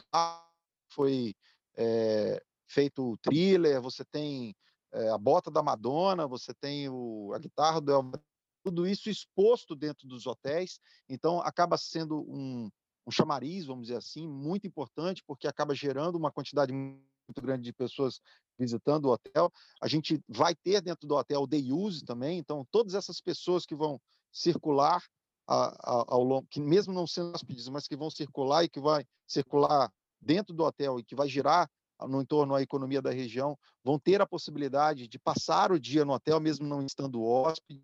foi 0.90 1.36
é, 1.78 2.44
feito 2.70 3.12
o 3.12 3.18
thriller, 3.18 3.82
você 3.82 4.06
tem 4.06 4.56
é, 4.94 5.10
a 5.10 5.18
bota 5.18 5.52
da 5.52 5.62
Madonna, 5.62 6.28
você 6.28 6.54
tem 6.54 6.88
o, 6.90 7.34
a 7.34 7.40
guitarra 7.40 7.82
do 7.82 7.92
Elvis, 7.92 8.22
tudo 8.64 8.88
isso 8.88 9.10
exposto 9.10 9.76
dentro 9.76 10.08
dos 10.08 10.28
hotéis, 10.28 10.80
então 11.08 11.40
acaba 11.42 11.78
sendo 11.78 12.22
um, 12.22 12.70
um 13.08 13.12
chamariz, 13.12 13.66
vamos 13.66 13.88
dizer 13.88 13.98
assim, 13.98 14.28
muito 14.28 14.68
importante, 14.68 15.24
porque 15.26 15.48
acaba 15.48 15.74
gerando 15.74 16.18
uma 16.18 16.32
quantidade 16.32 16.74
muito 16.74 17.42
grande 17.42 17.64
de 17.64 17.74
pessoas 17.74 18.20
visitando 18.58 19.06
o 19.06 19.12
hotel. 19.12 19.52
A 19.82 19.88
gente 19.88 20.22
vai 20.28 20.54
ter 20.54 20.82
dentro 20.82 21.08
do 21.08 21.16
hotel 21.16 21.44
o 21.44 21.48
day 21.48 21.72
use 21.72 22.04
também, 22.04 22.38
então 22.38 22.68
todas 22.70 22.94
essas 22.94 23.22
pessoas 23.22 23.66
que 23.66 23.76
vão 23.76 24.00
circular 24.32 25.02
ao 25.48 26.24
longo, 26.24 26.48
que 26.48 26.62
mesmo 26.62 26.94
não 26.94 27.08
sendo 27.08 27.34
hóspedes, 27.34 27.68
mas 27.70 27.88
que 27.88 27.96
vão 27.96 28.12
circular 28.12 28.64
e 28.64 28.70
que 28.70 28.80
vai 28.80 29.04
circular 29.26 29.92
dentro 30.22 30.54
do 30.54 30.64
hotel 30.64 31.00
e 31.00 31.04
que 31.04 31.16
vai 31.16 31.28
girar 31.28 31.68
no 32.08 32.22
entorno 32.22 32.56
à 32.56 32.62
economia 32.62 33.02
da 33.02 33.12
região, 33.12 33.58
vão 33.84 34.00
ter 34.00 34.22
a 34.22 34.28
possibilidade 34.28 35.08
de 35.08 35.20
passar 35.20 35.72
o 35.72 35.80
dia 35.80 36.06
no 36.06 36.14
hotel, 36.14 36.40
mesmo 36.40 36.68
não 36.68 36.86
estando 36.86 37.24
hóspede, 37.24 37.84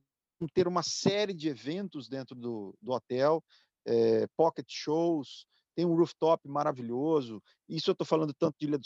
ter 0.54 0.68
uma 0.68 0.84
série 0.84 1.34
de 1.34 1.48
eventos 1.48 2.08
dentro 2.08 2.36
do, 2.36 2.76
do 2.82 2.92
hotel, 2.92 3.44
é, 3.86 4.28
pocket 4.36 4.68
shows, 4.70 5.46
tem 5.76 5.86
um 5.86 5.96
rooftop 5.96 6.48
maravilhoso, 6.48 7.42
isso 7.68 7.90
eu 7.90 7.94
estou 7.94 8.06
falando 8.06 8.34
tanto 8.34 8.56
de 8.60 8.66
Ilha 8.66 8.78
do 8.78 8.86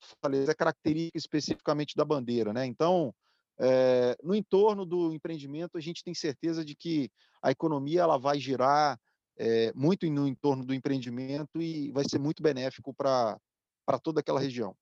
Fortaleza, 0.00 0.52
é 0.52 0.54
característica 0.54 1.18
especificamente 1.18 1.94
da 1.96 2.04
bandeira, 2.04 2.52
né? 2.52 2.66
Então, 2.66 3.14
é, 3.58 4.16
no 4.22 4.34
entorno 4.34 4.84
do 4.84 5.12
empreendimento, 5.12 5.76
a 5.76 5.80
gente 5.80 6.02
tem 6.02 6.14
certeza 6.14 6.64
de 6.64 6.74
que 6.74 7.10
a 7.42 7.50
economia 7.50 8.00
ela 8.00 8.18
vai 8.18 8.38
girar 8.40 8.98
é, 9.36 9.72
muito 9.74 10.08
no 10.10 10.26
entorno 10.26 10.64
do 10.64 10.74
empreendimento 10.74 11.60
e 11.60 11.90
vai 11.92 12.04
ser 12.08 12.18
muito 12.18 12.42
benéfico 12.42 12.94
para 12.94 13.38
para 13.84 13.98
toda 13.98 14.20
aquela 14.20 14.40
região. 14.40 14.76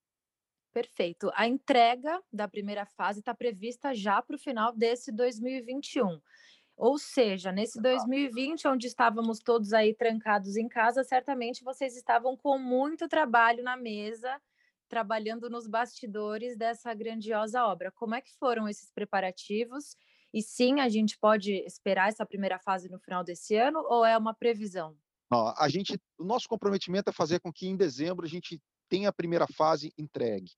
Perfeito. 0.73 1.31
A 1.35 1.49
entrega 1.49 2.23
da 2.33 2.47
primeira 2.47 2.87
fase 2.87 3.19
está 3.21 3.35
prevista 3.35 3.95
já 3.95 4.23
para 4.23 4.37
o 4.37 4.39
final 4.39 4.73
desse 4.73 5.11
2021. 5.11 6.21
Ou 6.77 6.99
seja, 6.99 7.53
nesse 7.53 7.81
2020, 7.81 8.67
onde 8.69 8.87
estávamos 8.87 9.41
todos 9.41 9.73
aí 9.73 9.95
trancados 9.95 10.57
em 10.57 10.69
casa, 10.69 11.05
certamente 11.05 11.63
vocês 11.63 11.97
estavam 11.97 12.37
com 12.37 12.59
muito 12.59 13.07
trabalho 13.07 13.63
na 13.63 13.77
mesa, 13.77 14.41
trabalhando 14.89 15.51
nos 15.51 15.67
bastidores 15.67 16.57
dessa 16.57 16.95
grandiosa 16.95 17.65
obra. 17.65 17.93
Como 17.93 18.15
é 18.15 18.21
que 18.21 18.33
foram 18.39 18.69
esses 18.69 18.91
preparativos? 18.91 19.97
E 20.33 20.41
sim, 20.43 20.81
a 20.81 20.89
gente 20.89 21.19
pode 21.19 21.53
esperar 21.67 22.09
essa 22.09 22.25
primeira 22.25 22.59
fase 22.59 22.89
no 22.89 22.99
final 22.99 23.23
desse 23.23 23.57
ano 23.57 23.85
ou 23.89 24.05
é 24.05 24.17
uma 24.17 24.33
previsão? 24.33 24.97
Não, 25.31 25.53
a 25.57 25.69
gente, 25.69 26.01
o 26.19 26.25
nosso 26.25 26.49
comprometimento 26.49 27.11
é 27.11 27.13
fazer 27.13 27.41
com 27.41 27.53
que 27.53 27.69
em 27.69 27.77
dezembro 27.77 28.25
a 28.25 28.29
gente 28.29 28.61
tem 28.91 29.07
a 29.07 29.13
primeira 29.13 29.47
fase 29.47 29.95
entregue. 29.97 30.51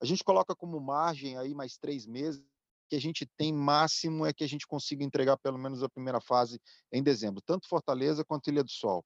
A 0.00 0.06
gente 0.06 0.24
coloca 0.24 0.54
como 0.54 0.80
margem 0.80 1.36
aí 1.36 1.52
mais 1.52 1.76
três 1.76 2.06
meses, 2.06 2.42
que 2.88 2.96
a 2.96 3.00
gente 3.00 3.26
tem 3.36 3.52
máximo 3.52 4.24
é 4.24 4.32
que 4.32 4.42
a 4.42 4.48
gente 4.48 4.66
consiga 4.66 5.04
entregar 5.04 5.36
pelo 5.36 5.58
menos 5.58 5.82
a 5.82 5.88
primeira 5.88 6.20
fase 6.20 6.60
em 6.92 7.02
dezembro, 7.02 7.42
tanto 7.44 7.68
Fortaleza 7.68 8.24
quanto 8.24 8.48
Ilha 8.48 8.64
do 8.64 8.70
Sol. 8.70 9.04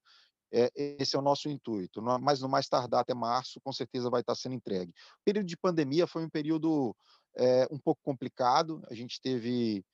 É, 0.53 0.71
esse 1.01 1.17
é 1.17 1.19
o 1.19 1.23
nosso 1.23 1.49
intuito, 1.49 2.01
mas 2.01 2.41
no 2.41 2.49
mais 2.49 2.69
tardar 2.69 3.01
até 3.01 3.13
março, 3.13 3.61
com 3.61 3.73
certeza 3.73 4.09
vai 4.09 4.21
estar 4.21 4.37
sendo 4.37 4.55
entregue. 4.55 4.93
O 4.93 5.25
período 5.25 5.47
de 5.47 5.57
pandemia 5.57 6.07
foi 6.07 6.25
um 6.25 6.31
período 6.31 6.97
é, 7.37 7.67
um 7.73 7.79
pouco 7.79 8.01
complicado, 8.05 8.81
a 8.89 8.95
gente 8.95 9.21
teve, 9.21 9.85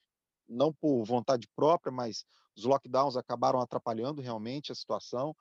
não 0.47 0.73
por 0.73 1.03
vontade 1.05 1.49
própria, 1.57 1.91
mas 1.91 2.25
os 2.55 2.65
lockdowns 2.65 3.17
acabaram 3.17 3.59
atrapalhando 3.61 4.21
realmente 4.21 4.71
a 4.71 4.75
situação. 4.75 5.35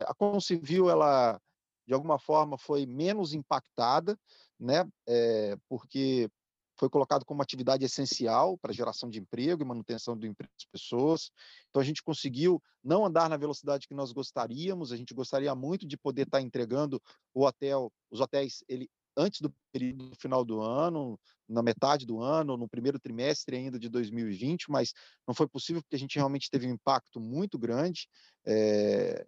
A 0.00 0.14
construção 0.14 0.56
civil, 0.58 0.88
ela 0.88 1.38
de 1.86 1.94
alguma 1.94 2.18
forma 2.18 2.58
foi 2.58 2.86
menos 2.86 3.34
impactada, 3.34 4.18
né, 4.58 4.88
é, 5.06 5.56
porque 5.68 6.30
foi 6.76 6.88
colocado 6.88 7.24
como 7.24 7.42
atividade 7.42 7.84
essencial 7.84 8.58
para 8.58 8.72
geração 8.72 9.08
de 9.08 9.20
emprego 9.20 9.62
e 9.62 9.66
manutenção 9.66 10.16
do 10.16 10.26
emprego 10.26 10.52
das 10.58 10.66
pessoas. 10.66 11.30
Então 11.70 11.80
a 11.80 11.84
gente 11.84 12.02
conseguiu 12.02 12.60
não 12.82 13.04
andar 13.06 13.28
na 13.28 13.36
velocidade 13.36 13.86
que 13.86 13.94
nós 13.94 14.12
gostaríamos. 14.12 14.90
A 14.90 14.96
gente 14.96 15.14
gostaria 15.14 15.54
muito 15.54 15.86
de 15.86 15.96
poder 15.96 16.22
estar 16.22 16.40
entregando 16.40 17.00
o 17.32 17.46
hotel, 17.46 17.92
os 18.10 18.20
hotéis, 18.20 18.64
ele 18.68 18.88
antes 19.16 19.40
do 19.40 19.54
período 19.72 20.12
final 20.18 20.44
do 20.44 20.60
ano, 20.60 21.18
na 21.48 21.62
metade 21.62 22.04
do 22.04 22.20
ano, 22.20 22.56
no 22.56 22.68
primeiro 22.68 22.98
trimestre 22.98 23.56
ainda 23.56 23.78
de 23.78 23.88
2020, 23.88 24.70
mas 24.70 24.92
não 25.26 25.34
foi 25.34 25.46
possível 25.46 25.80
porque 25.82 25.96
a 25.96 25.98
gente 25.98 26.16
realmente 26.16 26.50
teve 26.50 26.66
um 26.66 26.72
impacto 26.72 27.20
muito 27.20 27.56
grande. 27.56 28.08
É, 28.44 29.26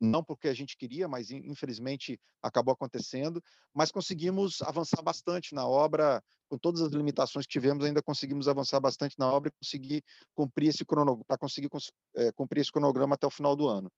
não 0.00 0.22
porque 0.22 0.48
a 0.48 0.54
gente 0.54 0.76
queria, 0.76 1.08
mas 1.08 1.30
infelizmente 1.30 2.18
acabou 2.42 2.72
acontecendo, 2.72 3.42
mas 3.74 3.90
conseguimos 3.90 4.62
avançar 4.62 5.02
bastante 5.02 5.54
na 5.54 5.66
obra, 5.66 6.22
com 6.48 6.58
todas 6.58 6.80
as 6.80 6.92
limitações 6.92 7.46
que 7.46 7.52
tivemos, 7.52 7.84
ainda 7.84 8.02
conseguimos 8.02 8.48
avançar 8.48 8.80
bastante 8.80 9.18
na 9.18 9.30
obra 9.30 9.48
e 9.48 9.58
conseguir 9.64 10.02
cumprir 10.34 10.68
esse 10.68 10.84
cronograma, 10.84 11.24
para 11.26 11.38
conseguir 11.38 11.68
é, 12.16 12.32
cumprir 12.32 12.60
esse 12.60 12.72
cronograma 12.72 13.14
até 13.14 13.26
o 13.26 13.30
final 13.30 13.54
do 13.54 13.68
ano. 13.68 13.90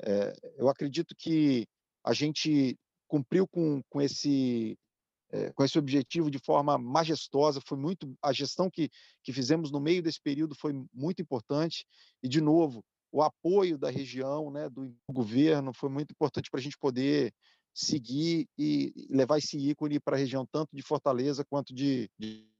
É, 0.00 0.32
eu 0.56 0.68
acredito 0.68 1.14
que 1.16 1.66
a 2.04 2.12
gente 2.12 2.78
cumpriu 3.06 3.46
com, 3.46 3.82
com 3.90 4.00
esse 4.00 4.78
é, 5.30 5.52
com 5.52 5.62
esse 5.62 5.78
objetivo 5.78 6.30
de 6.30 6.38
forma 6.38 6.78
majestosa, 6.78 7.60
foi 7.66 7.76
muito 7.76 8.16
a 8.22 8.32
gestão 8.32 8.70
que, 8.70 8.88
que 9.22 9.30
fizemos 9.30 9.70
no 9.70 9.78
meio 9.78 10.02
desse 10.02 10.20
período 10.20 10.54
foi 10.54 10.72
muito 10.92 11.20
importante 11.20 11.84
e 12.22 12.28
de 12.28 12.40
novo 12.40 12.82
o 13.10 13.22
apoio 13.22 13.78
da 13.78 13.90
região, 13.90 14.50
né, 14.50 14.68
do 14.68 14.94
governo, 15.10 15.72
foi 15.72 15.88
muito 15.88 16.12
importante 16.12 16.50
para 16.50 16.60
a 16.60 16.62
gente 16.62 16.78
poder 16.78 17.32
seguir 17.74 18.48
e 18.58 18.92
levar 19.08 19.38
esse 19.38 19.56
ícone 19.56 20.00
para 20.00 20.16
a 20.16 20.18
região 20.18 20.44
tanto 20.44 20.74
de 20.74 20.82
Fortaleza 20.82 21.44
quanto 21.44 21.74
de, 21.74 22.10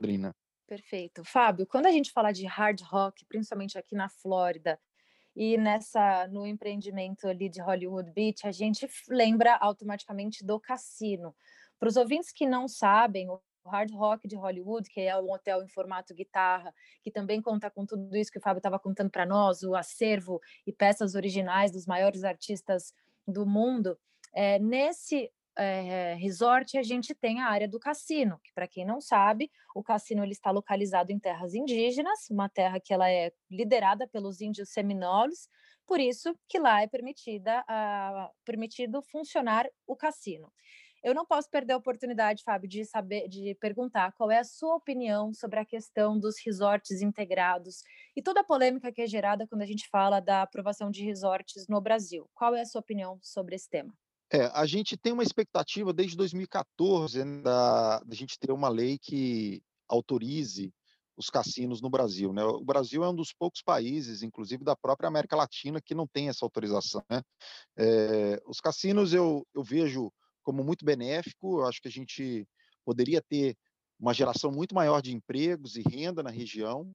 Londrina. 0.00 0.34
Perfeito. 0.66 1.24
Fábio, 1.24 1.66
quando 1.66 1.86
a 1.86 1.90
gente 1.90 2.12
fala 2.12 2.30
de 2.30 2.46
hard 2.46 2.80
rock, 2.82 3.24
principalmente 3.26 3.78
aqui 3.78 3.94
na 3.94 4.08
Flórida, 4.08 4.78
e 5.34 5.56
nessa 5.56 6.26
no 6.28 6.46
empreendimento 6.46 7.26
ali 7.26 7.48
de 7.48 7.60
Hollywood 7.60 8.10
Beach, 8.10 8.46
a 8.46 8.52
gente 8.52 8.88
lembra 9.08 9.56
automaticamente 9.56 10.44
do 10.44 10.58
cassino. 10.58 11.34
Para 11.78 11.88
os 11.88 11.96
ouvintes 11.96 12.32
que 12.32 12.44
não 12.44 12.66
sabem, 12.66 13.28
Hard 13.68 13.92
Rock 13.92 14.26
de 14.26 14.36
Hollywood, 14.36 14.88
que 14.90 15.00
é 15.00 15.16
um 15.16 15.30
hotel 15.30 15.62
em 15.62 15.68
formato 15.68 16.14
guitarra, 16.14 16.74
que 17.02 17.10
também 17.10 17.40
conta 17.40 17.70
com 17.70 17.86
tudo 17.86 18.16
isso 18.16 18.32
que 18.32 18.38
o 18.38 18.42
Fábio 18.42 18.58
estava 18.58 18.78
contando 18.78 19.10
para 19.10 19.24
nós, 19.24 19.62
o 19.62 19.74
acervo 19.74 20.40
e 20.66 20.72
peças 20.72 21.14
originais 21.14 21.70
dos 21.70 21.86
maiores 21.86 22.24
artistas 22.24 22.92
do 23.26 23.46
mundo. 23.46 23.98
É, 24.34 24.58
nesse 24.58 25.30
é, 25.58 26.14
resort 26.14 26.78
a 26.78 26.82
gente 26.82 27.14
tem 27.14 27.40
a 27.40 27.48
área 27.48 27.68
do 27.68 27.80
cassino, 27.80 28.38
que 28.42 28.52
para 28.52 28.68
quem 28.68 28.84
não 28.84 29.00
sabe, 29.00 29.50
o 29.74 29.82
cassino 29.82 30.22
ele 30.22 30.32
está 30.32 30.50
localizado 30.50 31.10
em 31.10 31.18
terras 31.18 31.54
indígenas, 31.54 32.30
uma 32.30 32.48
terra 32.48 32.78
que 32.78 32.94
ela 32.94 33.10
é 33.10 33.32
liderada 33.50 34.06
pelos 34.06 34.40
índios 34.40 34.68
seminoles, 34.70 35.48
por 35.84 35.98
isso 35.98 36.38
que 36.48 36.58
lá 36.58 36.82
é 36.82 36.86
permitida, 36.86 37.64
a, 37.66 38.30
permitido 38.44 39.02
funcionar 39.02 39.66
o 39.86 39.96
cassino. 39.96 40.52
Eu 41.02 41.14
não 41.14 41.24
posso 41.24 41.48
perder 41.50 41.74
a 41.74 41.76
oportunidade, 41.76 42.42
Fábio, 42.42 42.68
de 42.68 42.84
saber, 42.84 43.28
de 43.28 43.54
perguntar 43.60 44.12
qual 44.12 44.30
é 44.30 44.38
a 44.38 44.44
sua 44.44 44.74
opinião 44.74 45.32
sobre 45.32 45.58
a 45.60 45.64
questão 45.64 46.18
dos 46.18 46.36
resorts 46.44 47.00
integrados 47.02 47.82
e 48.16 48.22
toda 48.22 48.40
a 48.40 48.44
polêmica 48.44 48.92
que 48.92 49.02
é 49.02 49.06
gerada 49.06 49.46
quando 49.46 49.62
a 49.62 49.66
gente 49.66 49.88
fala 49.88 50.20
da 50.20 50.42
aprovação 50.42 50.90
de 50.90 51.04
resorts 51.04 51.66
no 51.68 51.80
Brasil. 51.80 52.28
Qual 52.34 52.54
é 52.54 52.62
a 52.62 52.66
sua 52.66 52.80
opinião 52.80 53.18
sobre 53.22 53.54
esse 53.54 53.68
tema? 53.68 53.94
É, 54.30 54.46
a 54.52 54.66
gente 54.66 54.96
tem 54.96 55.12
uma 55.12 55.22
expectativa 55.22 55.92
desde 55.92 56.16
2014 56.16 57.24
né, 57.24 57.42
da, 57.42 58.00
da 58.00 58.14
gente 58.14 58.38
ter 58.38 58.52
uma 58.52 58.68
lei 58.68 58.98
que 58.98 59.62
autorize 59.88 60.70
os 61.16 61.30
cassinos 61.30 61.80
no 61.80 61.88
Brasil. 61.90 62.32
Né? 62.32 62.44
O 62.44 62.64
Brasil 62.64 63.02
é 63.02 63.08
um 63.08 63.14
dos 63.14 63.32
poucos 63.32 63.62
países, 63.62 64.22
inclusive 64.22 64.62
da 64.62 64.76
própria 64.76 65.08
América 65.08 65.34
Latina, 65.34 65.80
que 65.80 65.94
não 65.94 66.06
tem 66.06 66.28
essa 66.28 66.44
autorização. 66.44 67.02
Né? 67.10 67.22
É, 67.76 68.42
os 68.46 68.60
cassinos 68.60 69.12
eu, 69.12 69.46
eu 69.54 69.62
vejo 69.62 70.12
como 70.48 70.64
muito 70.64 70.82
benéfico, 70.82 71.60
eu 71.60 71.66
acho 71.66 71.78
que 71.78 71.88
a 71.88 71.90
gente 71.90 72.48
poderia 72.82 73.20
ter 73.20 73.54
uma 74.00 74.14
geração 74.14 74.50
muito 74.50 74.74
maior 74.74 75.02
de 75.02 75.14
empregos 75.14 75.76
e 75.76 75.82
renda 75.82 76.22
na 76.22 76.30
região. 76.30 76.90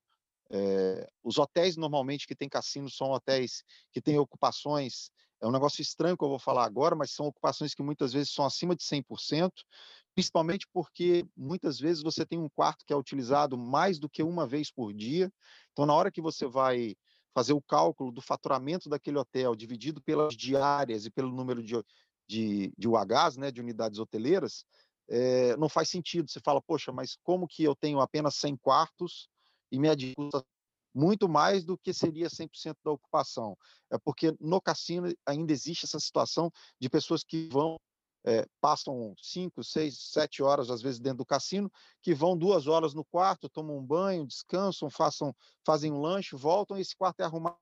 É, 0.50 1.08
os 1.24 1.38
hotéis, 1.38 1.78
normalmente, 1.78 2.26
que 2.26 2.36
têm 2.36 2.50
cassinos, 2.50 2.98
são 2.98 3.12
hotéis 3.12 3.64
que 3.92 4.02
têm 4.02 4.18
ocupações. 4.18 5.12
É 5.40 5.46
um 5.46 5.52
negócio 5.52 5.84
estranho 5.84 6.18
que 6.18 6.24
eu 6.24 6.30
vou 6.30 6.40
falar 6.40 6.66
agora, 6.66 6.96
mas 6.96 7.12
são 7.12 7.28
ocupações 7.28 7.76
que 7.76 7.84
muitas 7.84 8.12
vezes 8.12 8.34
são 8.34 8.44
acima 8.44 8.76
de 8.76 8.84
100%, 8.84 9.52
principalmente 10.16 10.66
porque 10.74 11.24
muitas 11.38 11.80
vezes 11.80 12.02
você 12.02 12.26
tem 12.26 12.40
um 12.40 12.50
quarto 12.50 12.84
que 12.84 12.92
é 12.92 12.96
utilizado 12.98 13.56
mais 13.56 14.00
do 14.00 14.10
que 14.10 14.24
uma 14.24 14.48
vez 14.48 14.72
por 14.72 14.92
dia. 14.92 15.32
Então, 15.74 15.86
na 15.86 15.94
hora 15.94 16.12
que 16.12 16.22
você 16.22 16.48
vai 16.48 16.96
fazer 17.36 17.54
o 17.54 17.62
cálculo 17.62 18.12
do 18.12 18.22
faturamento 18.22 18.90
daquele 18.90 19.20
hotel 19.20 19.56
dividido 19.56 20.02
pelas 20.02 20.36
diárias 20.36 21.06
e 21.06 21.12
pelo 21.12 21.32
número 21.32 21.62
de, 21.62 21.76
de, 22.27 22.74
de 22.77 22.88
UHs, 22.88 23.38
né, 23.38 23.51
de 23.51 23.62
unidades 23.62 24.00
hoteleiras, 24.00 24.65
é, 25.10 25.56
não 25.58 25.70
faz 25.70 25.89
sentido. 25.89 26.30
Você 26.30 26.39
fala, 26.39 26.62
poxa, 26.62 26.92
mas 26.92 27.18
como 27.24 27.48
que 27.48 27.63
eu 27.63 27.75
tenho 27.75 28.00
apenas 28.00 28.36
100 28.36 28.58
quartos 28.58 29.30
e 29.72 29.80
minha 29.80 29.96
custa 30.15 30.44
muito 30.96 31.27
mais 31.27 31.63
do 31.63 31.77
que 31.77 31.94
seria 31.94 32.30
100% 32.30 32.75
da 32.84 32.92
ocupação? 32.92 33.58
É 33.92 33.98
porque 33.98 34.36
no 34.39 34.62
cassino 34.62 35.13
ainda 35.25 35.51
existe 35.51 35.86
essa 35.86 36.00
situação 36.00 36.51
de 36.80 36.89
pessoas 36.89 37.24
que 37.24 37.50
vão 37.51 37.77
é, 38.25 38.48
passam 38.62 39.13
cinco, 39.22 39.63
seis, 39.63 39.98
sete 40.00 40.42
horas, 40.42 40.70
às 40.70 40.82
vezes, 40.82 41.00
dentro 41.00 41.18
do 41.20 41.25
cassino, 41.25 41.70
que 42.01 42.13
vão 42.13 42.38
duas 42.38 42.68
horas 42.68 42.94
no 42.94 43.03
quarto, 43.03 43.50
tomam 43.50 43.77
um 43.77 43.86
banho, 43.86 44.25
descansam, 44.25 44.89
façam, 44.89 45.36
fazem 45.65 45.92
um 45.92 46.00
lanche, 46.00 46.36
voltam, 46.36 46.77
e 46.77 46.82
esse 46.82 46.96
quarto 46.96 47.20
é 47.20 47.25
arrumado 47.25 47.58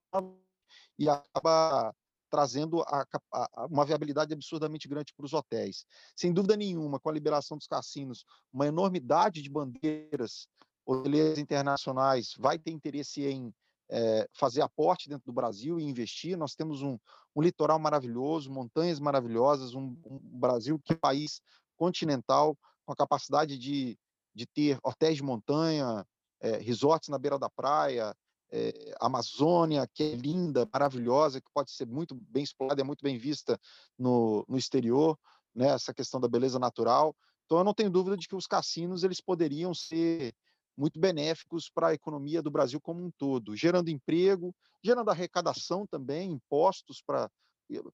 e 1.00 1.10
acaba 1.10 1.96
trazendo 2.32 2.82
a, 2.84 3.06
a, 3.34 3.68
uma 3.70 3.86
viabilidade 3.86 4.34
absurdamente 4.34 4.88
grande 4.88 5.14
para 5.14 5.26
os 5.26 5.34
hotéis. 5.34 5.86
Sem 6.16 6.32
dúvida 6.32 6.56
nenhuma, 6.56 7.00
com 7.00 7.10
a 7.10 7.14
liberação 7.14 7.58
dos 7.58 7.68
cassinos, 7.68 8.26
uma 8.52 8.66
enormidade 8.66 9.42
de 9.42 9.50
bandeiras 9.50 10.48
hoteleiras 10.86 11.38
internacionais 11.38 12.34
vai 12.40 12.58
ter 12.58 12.72
interesse 12.72 13.24
em 13.26 13.54
é, 13.90 14.28
fazer 14.34 14.62
aporte 14.62 15.10
dentro 15.10 15.26
do 15.26 15.34
Brasil 15.34 15.78
e 15.78 15.84
investir. 15.84 16.38
Nós 16.38 16.56
temos 16.56 16.82
um, 16.82 16.98
um 17.36 17.42
litoral 17.42 17.78
maravilhoso, 17.78 18.50
montanhas 18.50 19.00
maravilhosas, 19.00 19.76
um, 19.76 19.96
um, 20.06 20.20
Brasil 20.40 20.80
que 20.80 20.94
é 20.94 20.96
um 20.96 21.00
país 21.00 21.42
continental, 21.76 22.58
com 22.86 22.94
a 22.94 22.96
capacidade 22.96 23.58
de, 23.58 23.98
de 24.34 24.46
ter 24.48 24.80
hotéis 24.82 25.18
de 25.18 25.24
montanha, 25.24 26.06
é, 26.40 26.58
resorts 26.58 27.10
na 27.10 27.20
beira 27.20 27.38
da 27.38 27.50
praia, 27.50 28.16
é, 28.52 28.94
Amazônia, 29.00 29.88
que 29.94 30.04
é 30.04 30.16
linda, 30.16 30.68
maravilhosa, 30.72 31.40
que 31.40 31.50
pode 31.54 31.72
ser 31.72 31.88
muito 31.88 32.16
bem 32.16 32.44
explorada, 32.44 32.82
é 32.82 32.84
muito 32.84 33.04
bem 33.04 33.18
vista 33.18 33.60
no, 33.98 34.46
no 34.48 34.58
exterior, 34.58 35.18
né, 35.56 35.70
essa 35.70 35.94
questão 35.94 36.20
da 36.20 36.28
beleza 36.28 36.60
natural. 36.60 37.16
Então, 37.46 37.58
eu 37.58 37.64
não 37.64 37.74
tenho 37.74 37.90
dúvida 37.90 38.18
de 38.18 38.28
que 38.28 38.36
os 38.36 38.48
cassinos 38.48 39.04
eles 39.04 39.22
poderiam 39.22 39.74
ser 39.74 40.34
muito 40.78 41.00
benéficos 41.00 41.70
para 41.70 41.90
a 41.90 41.94
economia 41.94 42.42
do 42.42 42.52
Brasil 42.52 42.80
como 42.80 43.04
um 43.04 43.12
todo, 43.12 43.56
gerando 43.56 43.90
emprego, 43.90 44.56
gerando 44.84 45.12
arrecadação 45.12 45.86
também, 45.86 46.32
impostos 46.32 47.02
para 47.06 47.30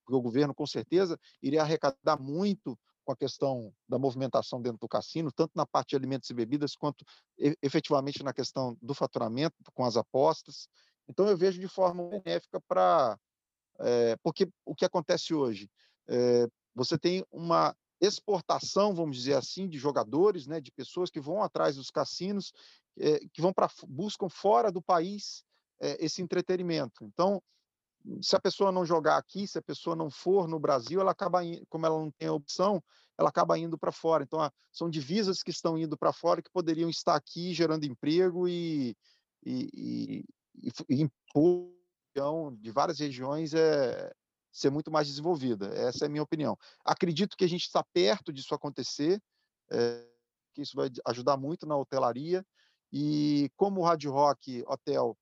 o 0.09 0.21
governo 0.21 0.55
com 0.55 0.65
certeza 0.65 1.19
iria 1.41 1.61
arrecadar 1.61 2.19
muito 2.19 2.77
com 3.07 3.13
a 3.13 3.15
questão 3.15 3.73
da 3.87 3.97
movimentação 3.97 4.61
dentro 4.61 4.79
do 4.79 4.87
cassino, 4.87 5.31
tanto 5.31 5.53
na 5.55 5.65
parte 5.65 5.91
de 5.91 5.95
alimentos 5.95 6.29
e 6.29 6.33
bebidas, 6.33 6.75
quanto 6.75 7.05
efetivamente 7.61 8.21
na 8.21 8.33
questão 8.33 8.77
do 8.81 8.93
faturamento, 8.93 9.55
com 9.73 9.85
as 9.85 9.95
apostas. 9.95 10.67
Então, 11.07 11.25
eu 11.25 11.37
vejo 11.37 11.57
de 11.57 11.69
forma 11.69 12.03
benéfica 12.09 12.59
para. 12.67 13.17
É, 13.79 14.17
porque 14.21 14.49
o 14.65 14.75
que 14.75 14.83
acontece 14.83 15.33
hoje? 15.33 15.69
É, 16.09 16.47
você 16.75 16.97
tem 16.97 17.25
uma 17.31 17.73
exportação, 18.01 18.93
vamos 18.93 19.15
dizer 19.15 19.35
assim, 19.35 19.69
de 19.69 19.77
jogadores, 19.77 20.45
né, 20.45 20.59
de 20.59 20.71
pessoas 20.71 21.09
que 21.09 21.21
vão 21.21 21.41
atrás 21.41 21.77
dos 21.77 21.89
cassinos, 21.89 22.51
é, 22.99 23.19
que 23.31 23.41
vão 23.41 23.53
para 23.53 23.69
buscam 23.87 24.27
fora 24.27 24.69
do 24.69 24.81
país 24.81 25.45
esse 25.79 26.23
entretenimento. 26.23 27.05
Então, 27.05 27.39
se 28.21 28.35
a 28.35 28.39
pessoa 28.39 28.71
não 28.71 28.85
jogar 28.85 29.17
aqui, 29.17 29.47
se 29.47 29.57
a 29.57 29.61
pessoa 29.61 29.95
não 29.95 30.09
for 30.09 30.47
no 30.47 30.59
Brasil, 30.59 30.99
ela 31.01 31.11
acaba, 31.11 31.39
como 31.69 31.85
ela 31.85 31.97
não 31.97 32.11
tem 32.11 32.27
a 32.27 32.33
opção, 32.33 32.81
ela 33.17 33.29
acaba 33.29 33.57
indo 33.57 33.77
para 33.77 33.91
fora. 33.91 34.23
Então, 34.23 34.39
são 34.71 34.89
divisas 34.89 35.41
que 35.43 35.51
estão 35.51 35.77
indo 35.77 35.97
para 35.97 36.13
fora 36.13 36.41
que 36.41 36.51
poderiam 36.51 36.89
estar 36.89 37.15
aqui 37.15 37.53
gerando 37.53 37.85
emprego 37.85 38.47
e, 38.47 38.95
e, 39.45 40.23
e, 40.55 41.03
e 41.03 41.09
de 42.59 42.71
várias 42.71 42.99
regiões 42.99 43.53
é 43.53 44.11
ser 44.51 44.71
muito 44.71 44.89
mais 44.89 45.07
desenvolvida. 45.07 45.67
Essa 45.67 46.05
é 46.05 46.07
a 46.07 46.09
minha 46.09 46.23
opinião. 46.23 46.57
Acredito 46.83 47.37
que 47.37 47.45
a 47.45 47.49
gente 47.49 47.63
está 47.63 47.83
perto 47.93 48.33
disso 48.33 48.55
acontecer, 48.55 49.21
é, 49.71 50.07
que 50.53 50.61
isso 50.61 50.75
vai 50.75 50.89
ajudar 51.05 51.37
muito 51.37 51.67
na 51.67 51.77
hotelaria. 51.77 52.43
E 52.91 53.51
como 53.55 53.81
o 53.81 53.83
Rádio 53.83 54.11
Rock 54.11 54.63
Hotel 54.65 55.15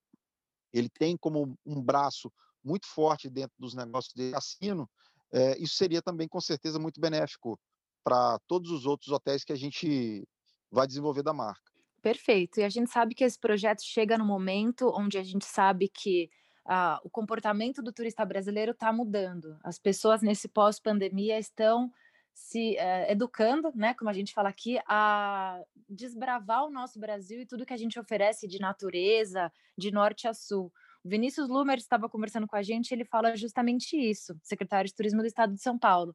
ele 0.72 0.88
tem 0.88 1.16
como 1.16 1.58
um 1.64 1.82
braço 1.82 2.32
muito 2.66 2.86
forte 2.86 3.30
dentro 3.30 3.54
dos 3.58 3.74
negócios 3.74 4.12
de 4.14 4.32
cassino, 4.32 4.88
é, 5.32 5.56
isso 5.58 5.76
seria 5.76 6.02
também, 6.02 6.28
com 6.28 6.40
certeza, 6.40 6.78
muito 6.78 7.00
benéfico 7.00 7.58
para 8.04 8.38
todos 8.46 8.70
os 8.70 8.86
outros 8.86 9.10
hotéis 9.10 9.44
que 9.44 9.52
a 9.52 9.56
gente 9.56 10.26
vai 10.70 10.86
desenvolver 10.86 11.22
da 11.22 11.32
marca. 11.32 11.72
Perfeito. 12.02 12.60
E 12.60 12.64
a 12.64 12.68
gente 12.68 12.90
sabe 12.90 13.14
que 13.14 13.24
esse 13.24 13.38
projeto 13.38 13.82
chega 13.82 14.16
no 14.16 14.24
momento 14.24 14.92
onde 14.94 15.18
a 15.18 15.22
gente 15.22 15.44
sabe 15.44 15.88
que 15.88 16.30
ah, 16.64 17.00
o 17.02 17.10
comportamento 17.10 17.82
do 17.82 17.92
turista 17.92 18.24
brasileiro 18.24 18.72
está 18.72 18.92
mudando. 18.92 19.58
As 19.62 19.78
pessoas 19.78 20.22
nesse 20.22 20.48
pós-pandemia 20.48 21.38
estão 21.38 21.90
se 22.36 22.76
eh, 22.76 23.10
educando, 23.10 23.72
né, 23.74 23.94
como 23.94 24.10
a 24.10 24.12
gente 24.12 24.34
fala 24.34 24.50
aqui, 24.50 24.78
a 24.86 25.58
desbravar 25.88 26.66
o 26.66 26.70
nosso 26.70 27.00
Brasil 27.00 27.40
e 27.40 27.46
tudo 27.46 27.64
que 27.64 27.72
a 27.72 27.78
gente 27.78 27.98
oferece 27.98 28.46
de 28.46 28.58
natureza, 28.58 29.50
de 29.76 29.90
norte 29.90 30.28
a 30.28 30.34
sul. 30.34 30.70
Vinícius 31.06 31.48
Lumer 31.48 31.78
estava 31.78 32.08
conversando 32.08 32.46
com 32.46 32.56
a 32.56 32.62
gente, 32.62 32.92
ele 32.92 33.04
fala 33.04 33.36
justamente 33.36 33.96
isso, 33.96 34.34
secretário 34.42 34.88
de 34.88 34.94
Turismo 34.94 35.20
do 35.20 35.26
Estado 35.26 35.54
de 35.54 35.62
São 35.62 35.78
Paulo. 35.78 36.14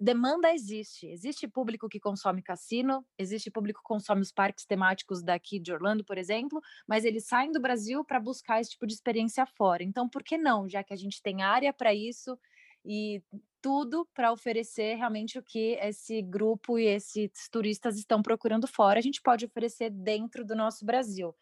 Demanda 0.00 0.52
existe, 0.52 1.06
existe 1.06 1.48
público 1.48 1.88
que 1.88 1.98
consome 1.98 2.42
cassino, 2.42 3.04
existe 3.18 3.50
público 3.50 3.80
que 3.80 3.86
consome 3.86 4.20
os 4.20 4.30
parques 4.30 4.66
temáticos 4.66 5.22
daqui 5.22 5.58
de 5.58 5.72
Orlando, 5.72 6.04
por 6.04 6.18
exemplo, 6.18 6.60
mas 6.86 7.04
eles 7.04 7.26
saem 7.26 7.50
do 7.50 7.60
Brasil 7.60 8.04
para 8.04 8.20
buscar 8.20 8.60
esse 8.60 8.72
tipo 8.72 8.86
de 8.86 8.92
experiência 8.92 9.46
fora. 9.46 9.82
Então, 9.82 10.08
por 10.08 10.22
que 10.22 10.36
não, 10.36 10.68
já 10.68 10.84
que 10.84 10.92
a 10.92 10.96
gente 10.96 11.22
tem 11.22 11.42
área 11.42 11.72
para 11.72 11.94
isso 11.94 12.38
e 12.84 13.22
tudo 13.62 14.06
para 14.14 14.32
oferecer 14.32 14.96
realmente 14.96 15.38
o 15.38 15.42
que 15.42 15.78
esse 15.80 16.20
grupo 16.22 16.78
e 16.78 16.84
esses 16.84 17.48
turistas 17.50 17.96
estão 17.96 18.22
procurando 18.22 18.66
fora, 18.68 18.98
a 18.98 19.02
gente 19.02 19.22
pode 19.22 19.46
oferecer 19.46 19.90
dentro 19.90 20.44
do 20.44 20.54
nosso 20.54 20.84
Brasil. 20.84 21.34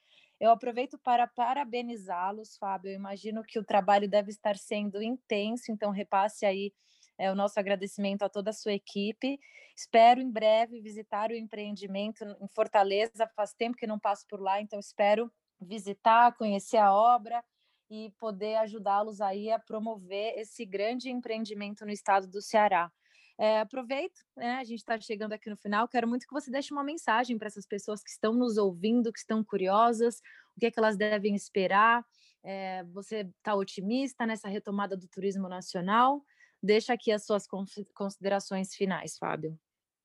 Eu 0.45 0.51
aproveito 0.51 0.99
para 0.99 1.27
parabenizá-los, 1.27 2.59
Fábio. 2.59 2.91
Eu 2.91 2.97
imagino 2.97 3.43
que 3.43 3.59
o 3.59 3.65
trabalho 3.65 4.07
deve 4.07 4.29
estar 4.29 4.59
sendo 4.59 5.03
intenso, 5.03 5.73
então 5.73 5.91
repasse 5.91 6.45
aí 6.45 6.71
é, 7.17 7.33
o 7.33 7.35
nosso 7.35 7.59
agradecimento 7.59 8.25
a 8.25 8.29
toda 8.29 8.51
a 8.51 8.53
sua 8.53 8.75
equipe. 8.75 9.41
Espero 9.75 10.21
em 10.21 10.31
breve 10.31 10.83
visitar 10.83 11.31
o 11.31 11.35
empreendimento 11.35 12.23
em 12.43 12.47
Fortaleza. 12.49 13.27
Faz 13.35 13.55
tempo 13.55 13.79
que 13.79 13.87
não 13.87 13.99
passo 13.99 14.27
por 14.29 14.39
lá, 14.39 14.61
então 14.61 14.79
espero 14.79 15.33
visitar, 15.59 16.37
conhecer 16.37 16.77
a 16.77 16.93
obra 16.93 17.43
e 17.91 18.13
poder 18.19 18.57
ajudá-los 18.57 19.23
aí 19.23 19.51
a 19.51 19.59
promover 19.59 20.39
esse 20.39 20.67
grande 20.67 21.09
empreendimento 21.09 21.87
no 21.87 21.91
estado 21.91 22.29
do 22.29 22.43
Ceará. 22.43 22.93
É, 23.39 23.61
aproveito, 23.61 24.21
né, 24.37 24.57
a 24.57 24.65
gente 24.65 24.79
está 24.79 24.99
chegando 25.01 25.33
aqui 25.33 25.51
no 25.51 25.57
final. 25.57 25.89
Quero 25.89 26.07
muito 26.07 26.27
que 26.27 26.33
você 26.33 26.51
deixe 26.51 26.73
uma 26.73 26.85
mensagem 26.85 27.37
para 27.37 27.49
essas 27.49 27.67
pessoas 27.67 28.03
que 28.03 28.11
estão 28.11 28.33
nos 28.33 28.57
ouvindo, 28.57 29.13
que 29.13 29.19
estão 29.19 29.43
curiosas, 29.43 30.21
o 30.57 30.61
que 30.61 30.67
é 30.67 30.71
que 30.71 30.79
elas 30.79 30.97
devem 30.97 31.35
esperar. 31.35 32.05
É, 32.45 32.85
você 32.85 33.29
está 33.39 33.55
otimista 33.55 34.27
nessa 34.27 34.49
retomada 34.49 34.97
do 34.97 35.09
turismo 35.09 35.49
nacional? 35.49 36.25
Deixa 36.63 36.93
aqui 36.93 37.11
as 37.11 37.25
suas 37.25 37.47
considerações 37.95 38.75
finais, 38.75 39.19
Fábio. 39.19 39.59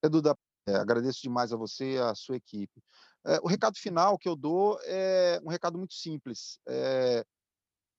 Duda, 0.09 0.35
é, 0.67 0.75
agradeço 0.75 1.21
demais 1.21 1.53
a 1.53 1.57
você 1.57 1.93
e 1.93 1.97
a 1.97 2.15
sua 2.15 2.37
equipe. 2.37 2.81
É, 3.25 3.39
o 3.41 3.47
recado 3.47 3.77
final 3.77 4.17
que 4.17 4.27
eu 4.27 4.35
dou 4.35 4.79
é 4.83 5.39
um 5.43 5.49
recado 5.49 5.77
muito 5.77 5.93
simples. 5.93 6.59
É, 6.67 7.23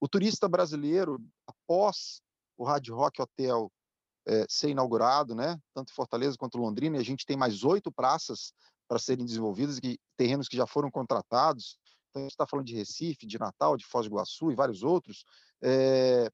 o 0.00 0.08
turista 0.08 0.48
brasileiro, 0.48 1.22
após 1.46 2.22
o 2.56 2.64
Hard 2.64 2.88
Rock 2.88 3.20
Hotel 3.20 3.70
é, 4.26 4.44
ser 4.48 4.70
inaugurado, 4.70 5.34
né? 5.34 5.58
Tanto 5.74 5.94
Fortaleza 5.94 6.36
quanto 6.38 6.58
em 6.58 6.60
Londrina, 6.60 6.96
e 6.96 7.00
a 7.00 7.04
gente 7.04 7.26
tem 7.26 7.36
mais 7.36 7.64
oito 7.64 7.90
praças 7.90 8.52
para 8.88 8.98
serem 8.98 9.24
desenvolvidas, 9.24 9.78
que, 9.78 9.98
terrenos 10.16 10.48
que 10.48 10.56
já 10.56 10.66
foram 10.66 10.90
contratados. 10.90 11.78
Então, 12.10 12.22
a 12.22 12.24
gente 12.24 12.32
está 12.32 12.46
falando 12.46 12.66
de 12.66 12.74
Recife, 12.74 13.26
de 13.26 13.38
Natal, 13.38 13.76
de 13.76 13.86
Foz 13.86 14.06
do 14.06 14.12
Iguaçu 14.12 14.50
e 14.50 14.56
vários 14.56 14.82
outros. 14.82 15.24
É, 15.62 16.28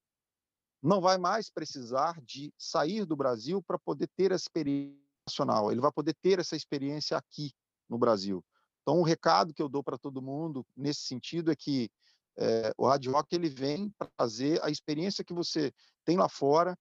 não 0.82 1.00
vai 1.00 1.18
mais 1.18 1.50
precisar 1.50 2.20
de 2.22 2.52
sair 2.56 3.04
do 3.04 3.16
Brasil 3.16 3.62
para 3.62 3.78
poder 3.78 4.08
ter 4.16 4.32
a 4.32 4.36
experiência 4.36 4.96
nacional. 5.28 5.70
Ele 5.70 5.80
vai 5.80 5.92
poder 5.92 6.14
ter 6.22 6.38
essa 6.38 6.56
experiência 6.56 7.16
aqui 7.16 7.52
no 7.88 7.98
Brasil. 7.98 8.44
Então, 8.82 9.00
o 9.00 9.02
recado 9.02 9.52
que 9.52 9.60
eu 9.60 9.68
dou 9.68 9.82
para 9.82 9.98
todo 9.98 10.22
mundo 10.22 10.64
nesse 10.76 11.00
sentido 11.00 11.50
é 11.50 11.56
que 11.56 11.90
é, 12.38 12.72
o 12.78 12.86
Hard 12.86 13.04
Rock 13.06 13.34
ele 13.34 13.48
vem 13.48 13.92
trazer 14.16 14.62
a 14.62 14.70
experiência 14.70 15.24
que 15.24 15.34
você 15.34 15.72
tem 16.04 16.16
lá 16.16 16.28
fora, 16.28 16.78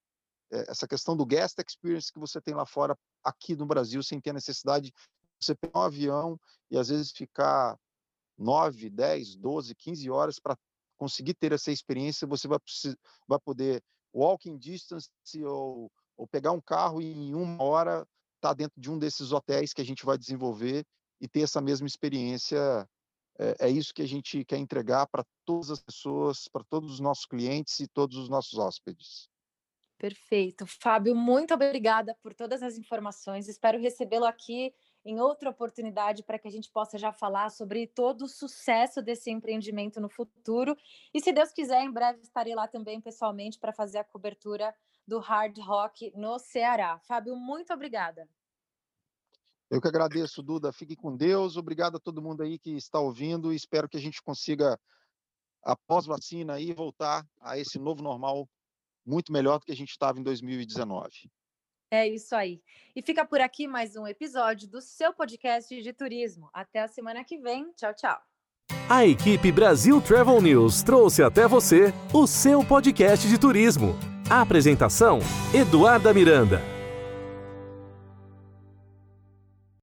essa 0.51 0.88
questão 0.88 1.15
do 1.15 1.25
guest 1.25 1.58
experience 1.60 2.12
que 2.12 2.19
você 2.19 2.39
tem 2.39 2.53
lá 2.53 2.65
fora, 2.65 2.97
aqui 3.23 3.55
no 3.55 3.65
Brasil, 3.65 4.01
sem 4.03 4.19
ter 4.19 4.29
a 4.29 4.34
necessidade 4.34 4.88
de 4.88 4.93
você 5.39 5.55
pegar 5.55 5.79
um 5.79 5.84
avião 5.84 6.39
e 6.69 6.77
às 6.77 6.89
vezes 6.89 7.12
ficar 7.12 7.77
9, 8.38 8.89
10, 8.89 9.36
12, 9.36 9.75
15 9.75 10.10
horas 10.10 10.39
para 10.39 10.58
conseguir 10.97 11.34
ter 11.34 11.51
essa 11.51 11.71
experiência, 11.71 12.27
você 12.27 12.47
vai, 12.47 12.60
vai 13.27 13.39
poder 13.39 13.84
walking 14.13 14.58
distance 14.58 15.10
ou, 15.43 15.91
ou 16.15 16.27
pegar 16.27 16.51
um 16.51 16.62
carro 16.62 17.01
e 17.01 17.12
em 17.12 17.36
uma 17.36 17.62
hora 17.63 18.08
estar 18.36 18.49
tá 18.49 18.53
dentro 18.53 18.79
de 18.79 18.89
um 18.89 18.97
desses 18.97 19.31
hotéis 19.31 19.73
que 19.73 19.81
a 19.81 19.86
gente 19.86 20.05
vai 20.05 20.17
desenvolver 20.17 20.86
e 21.19 21.27
ter 21.27 21.41
essa 21.41 21.62
mesma 21.62 21.88
experiência. 21.88 22.88
É, 23.38 23.67
é 23.67 23.69
isso 23.69 23.93
que 23.93 24.01
a 24.01 24.08
gente 24.08 24.45
quer 24.45 24.58
entregar 24.58 25.08
para 25.08 25.25
todas 25.43 25.69
as 25.69 25.81
pessoas, 25.81 26.47
para 26.47 26.63
todos 26.63 26.93
os 26.93 26.99
nossos 26.99 27.25
clientes 27.25 27.79
e 27.79 27.88
todos 27.88 28.17
os 28.17 28.29
nossos 28.29 28.58
hóspedes. 28.58 29.27
Perfeito. 29.97 30.65
Fábio, 30.67 31.15
muito 31.15 31.53
obrigada 31.53 32.15
por 32.21 32.34
todas 32.34 32.62
as 32.62 32.77
informações. 32.77 33.47
Espero 33.47 33.79
recebê-lo 33.79 34.25
aqui 34.25 34.73
em 35.05 35.21
outra 35.21 35.49
oportunidade 35.49 36.23
para 36.23 36.38
que 36.38 36.47
a 36.47 36.51
gente 36.51 36.69
possa 36.69 36.97
já 36.97 37.13
falar 37.13 37.49
sobre 37.49 37.88
todo 37.88 38.23
o 38.23 38.27
sucesso 38.27 39.01
desse 39.01 39.31
empreendimento 39.31 40.01
no 40.01 40.10
futuro. 40.10 40.75
E 41.13 41.21
se 41.21 41.31
Deus 41.31 41.51
quiser, 41.51 41.81
em 41.81 41.91
breve 41.91 42.19
estarei 42.21 42.53
lá 42.53 42.67
também 42.67 42.99
pessoalmente 42.99 43.58
para 43.58 43.71
fazer 43.71 43.99
a 43.99 44.03
cobertura 44.03 44.75
do 45.08 45.19
Hard 45.19 45.58
Rock 45.60 46.12
no 46.15 46.39
Ceará. 46.39 46.99
Fábio, 46.99 47.36
muito 47.36 47.71
obrigada. 47.71 48.27
Eu 49.69 49.79
que 49.79 49.88
agradeço, 49.88 50.43
Duda. 50.43 50.73
Fique 50.73 50.95
com 50.95 51.15
Deus. 51.15 51.55
Obrigado 51.55 51.95
a 51.97 51.99
todo 51.99 52.21
mundo 52.21 52.43
aí 52.43 52.60
que 52.60 52.75
está 52.75 52.99
ouvindo 52.99 53.53
espero 53.53 53.88
que 53.88 53.97
a 53.97 54.01
gente 54.01 54.21
consiga, 54.21 54.77
após 55.63 56.05
vacina, 56.05 56.55
aí, 56.55 56.73
voltar 56.73 57.25
a 57.39 57.58
esse 57.58 57.79
novo 57.79 58.03
normal 58.03 58.47
muito 59.06 59.32
melhor 59.32 59.60
do 59.60 59.65
que 59.65 59.72
a 59.72 59.76
gente 59.76 59.91
estava 59.91 60.20
em 60.20 60.24
2019. 60.24 61.30
É 61.91 62.08
isso 62.08 62.36
aí. 62.36 62.62
E 62.96 63.02
fica 63.02 63.24
por 63.24 63.39
aqui 63.39 63.68
mais 63.68 63.96
um 63.96 64.08
episódio 64.08 64.68
do 64.68 64.82
seu 64.82 65.13
podcast 65.13 65.82
de 65.82 65.94
turismo. 65.94 66.50
Até 66.54 66.82
a 66.82 66.88
semana 66.88 67.24
que 67.24 67.38
vem. 67.38 67.72
Tchau, 67.74 67.94
tchau. 67.94 68.20
A 68.89 69.06
equipe 69.06 69.52
Brasil 69.52 70.02
Travel 70.02 70.41
News 70.41 70.84
trouxe 70.84 71.24
até 71.24 71.48
você 71.48 71.94
o 72.13 72.28
seu 72.28 72.63
podcast 72.65 73.28
de 73.28 73.38
turismo. 73.38 73.96
A 74.30 74.41
apresentação: 74.41 75.20
Eduarda 75.54 76.13
Miranda. 76.13 76.74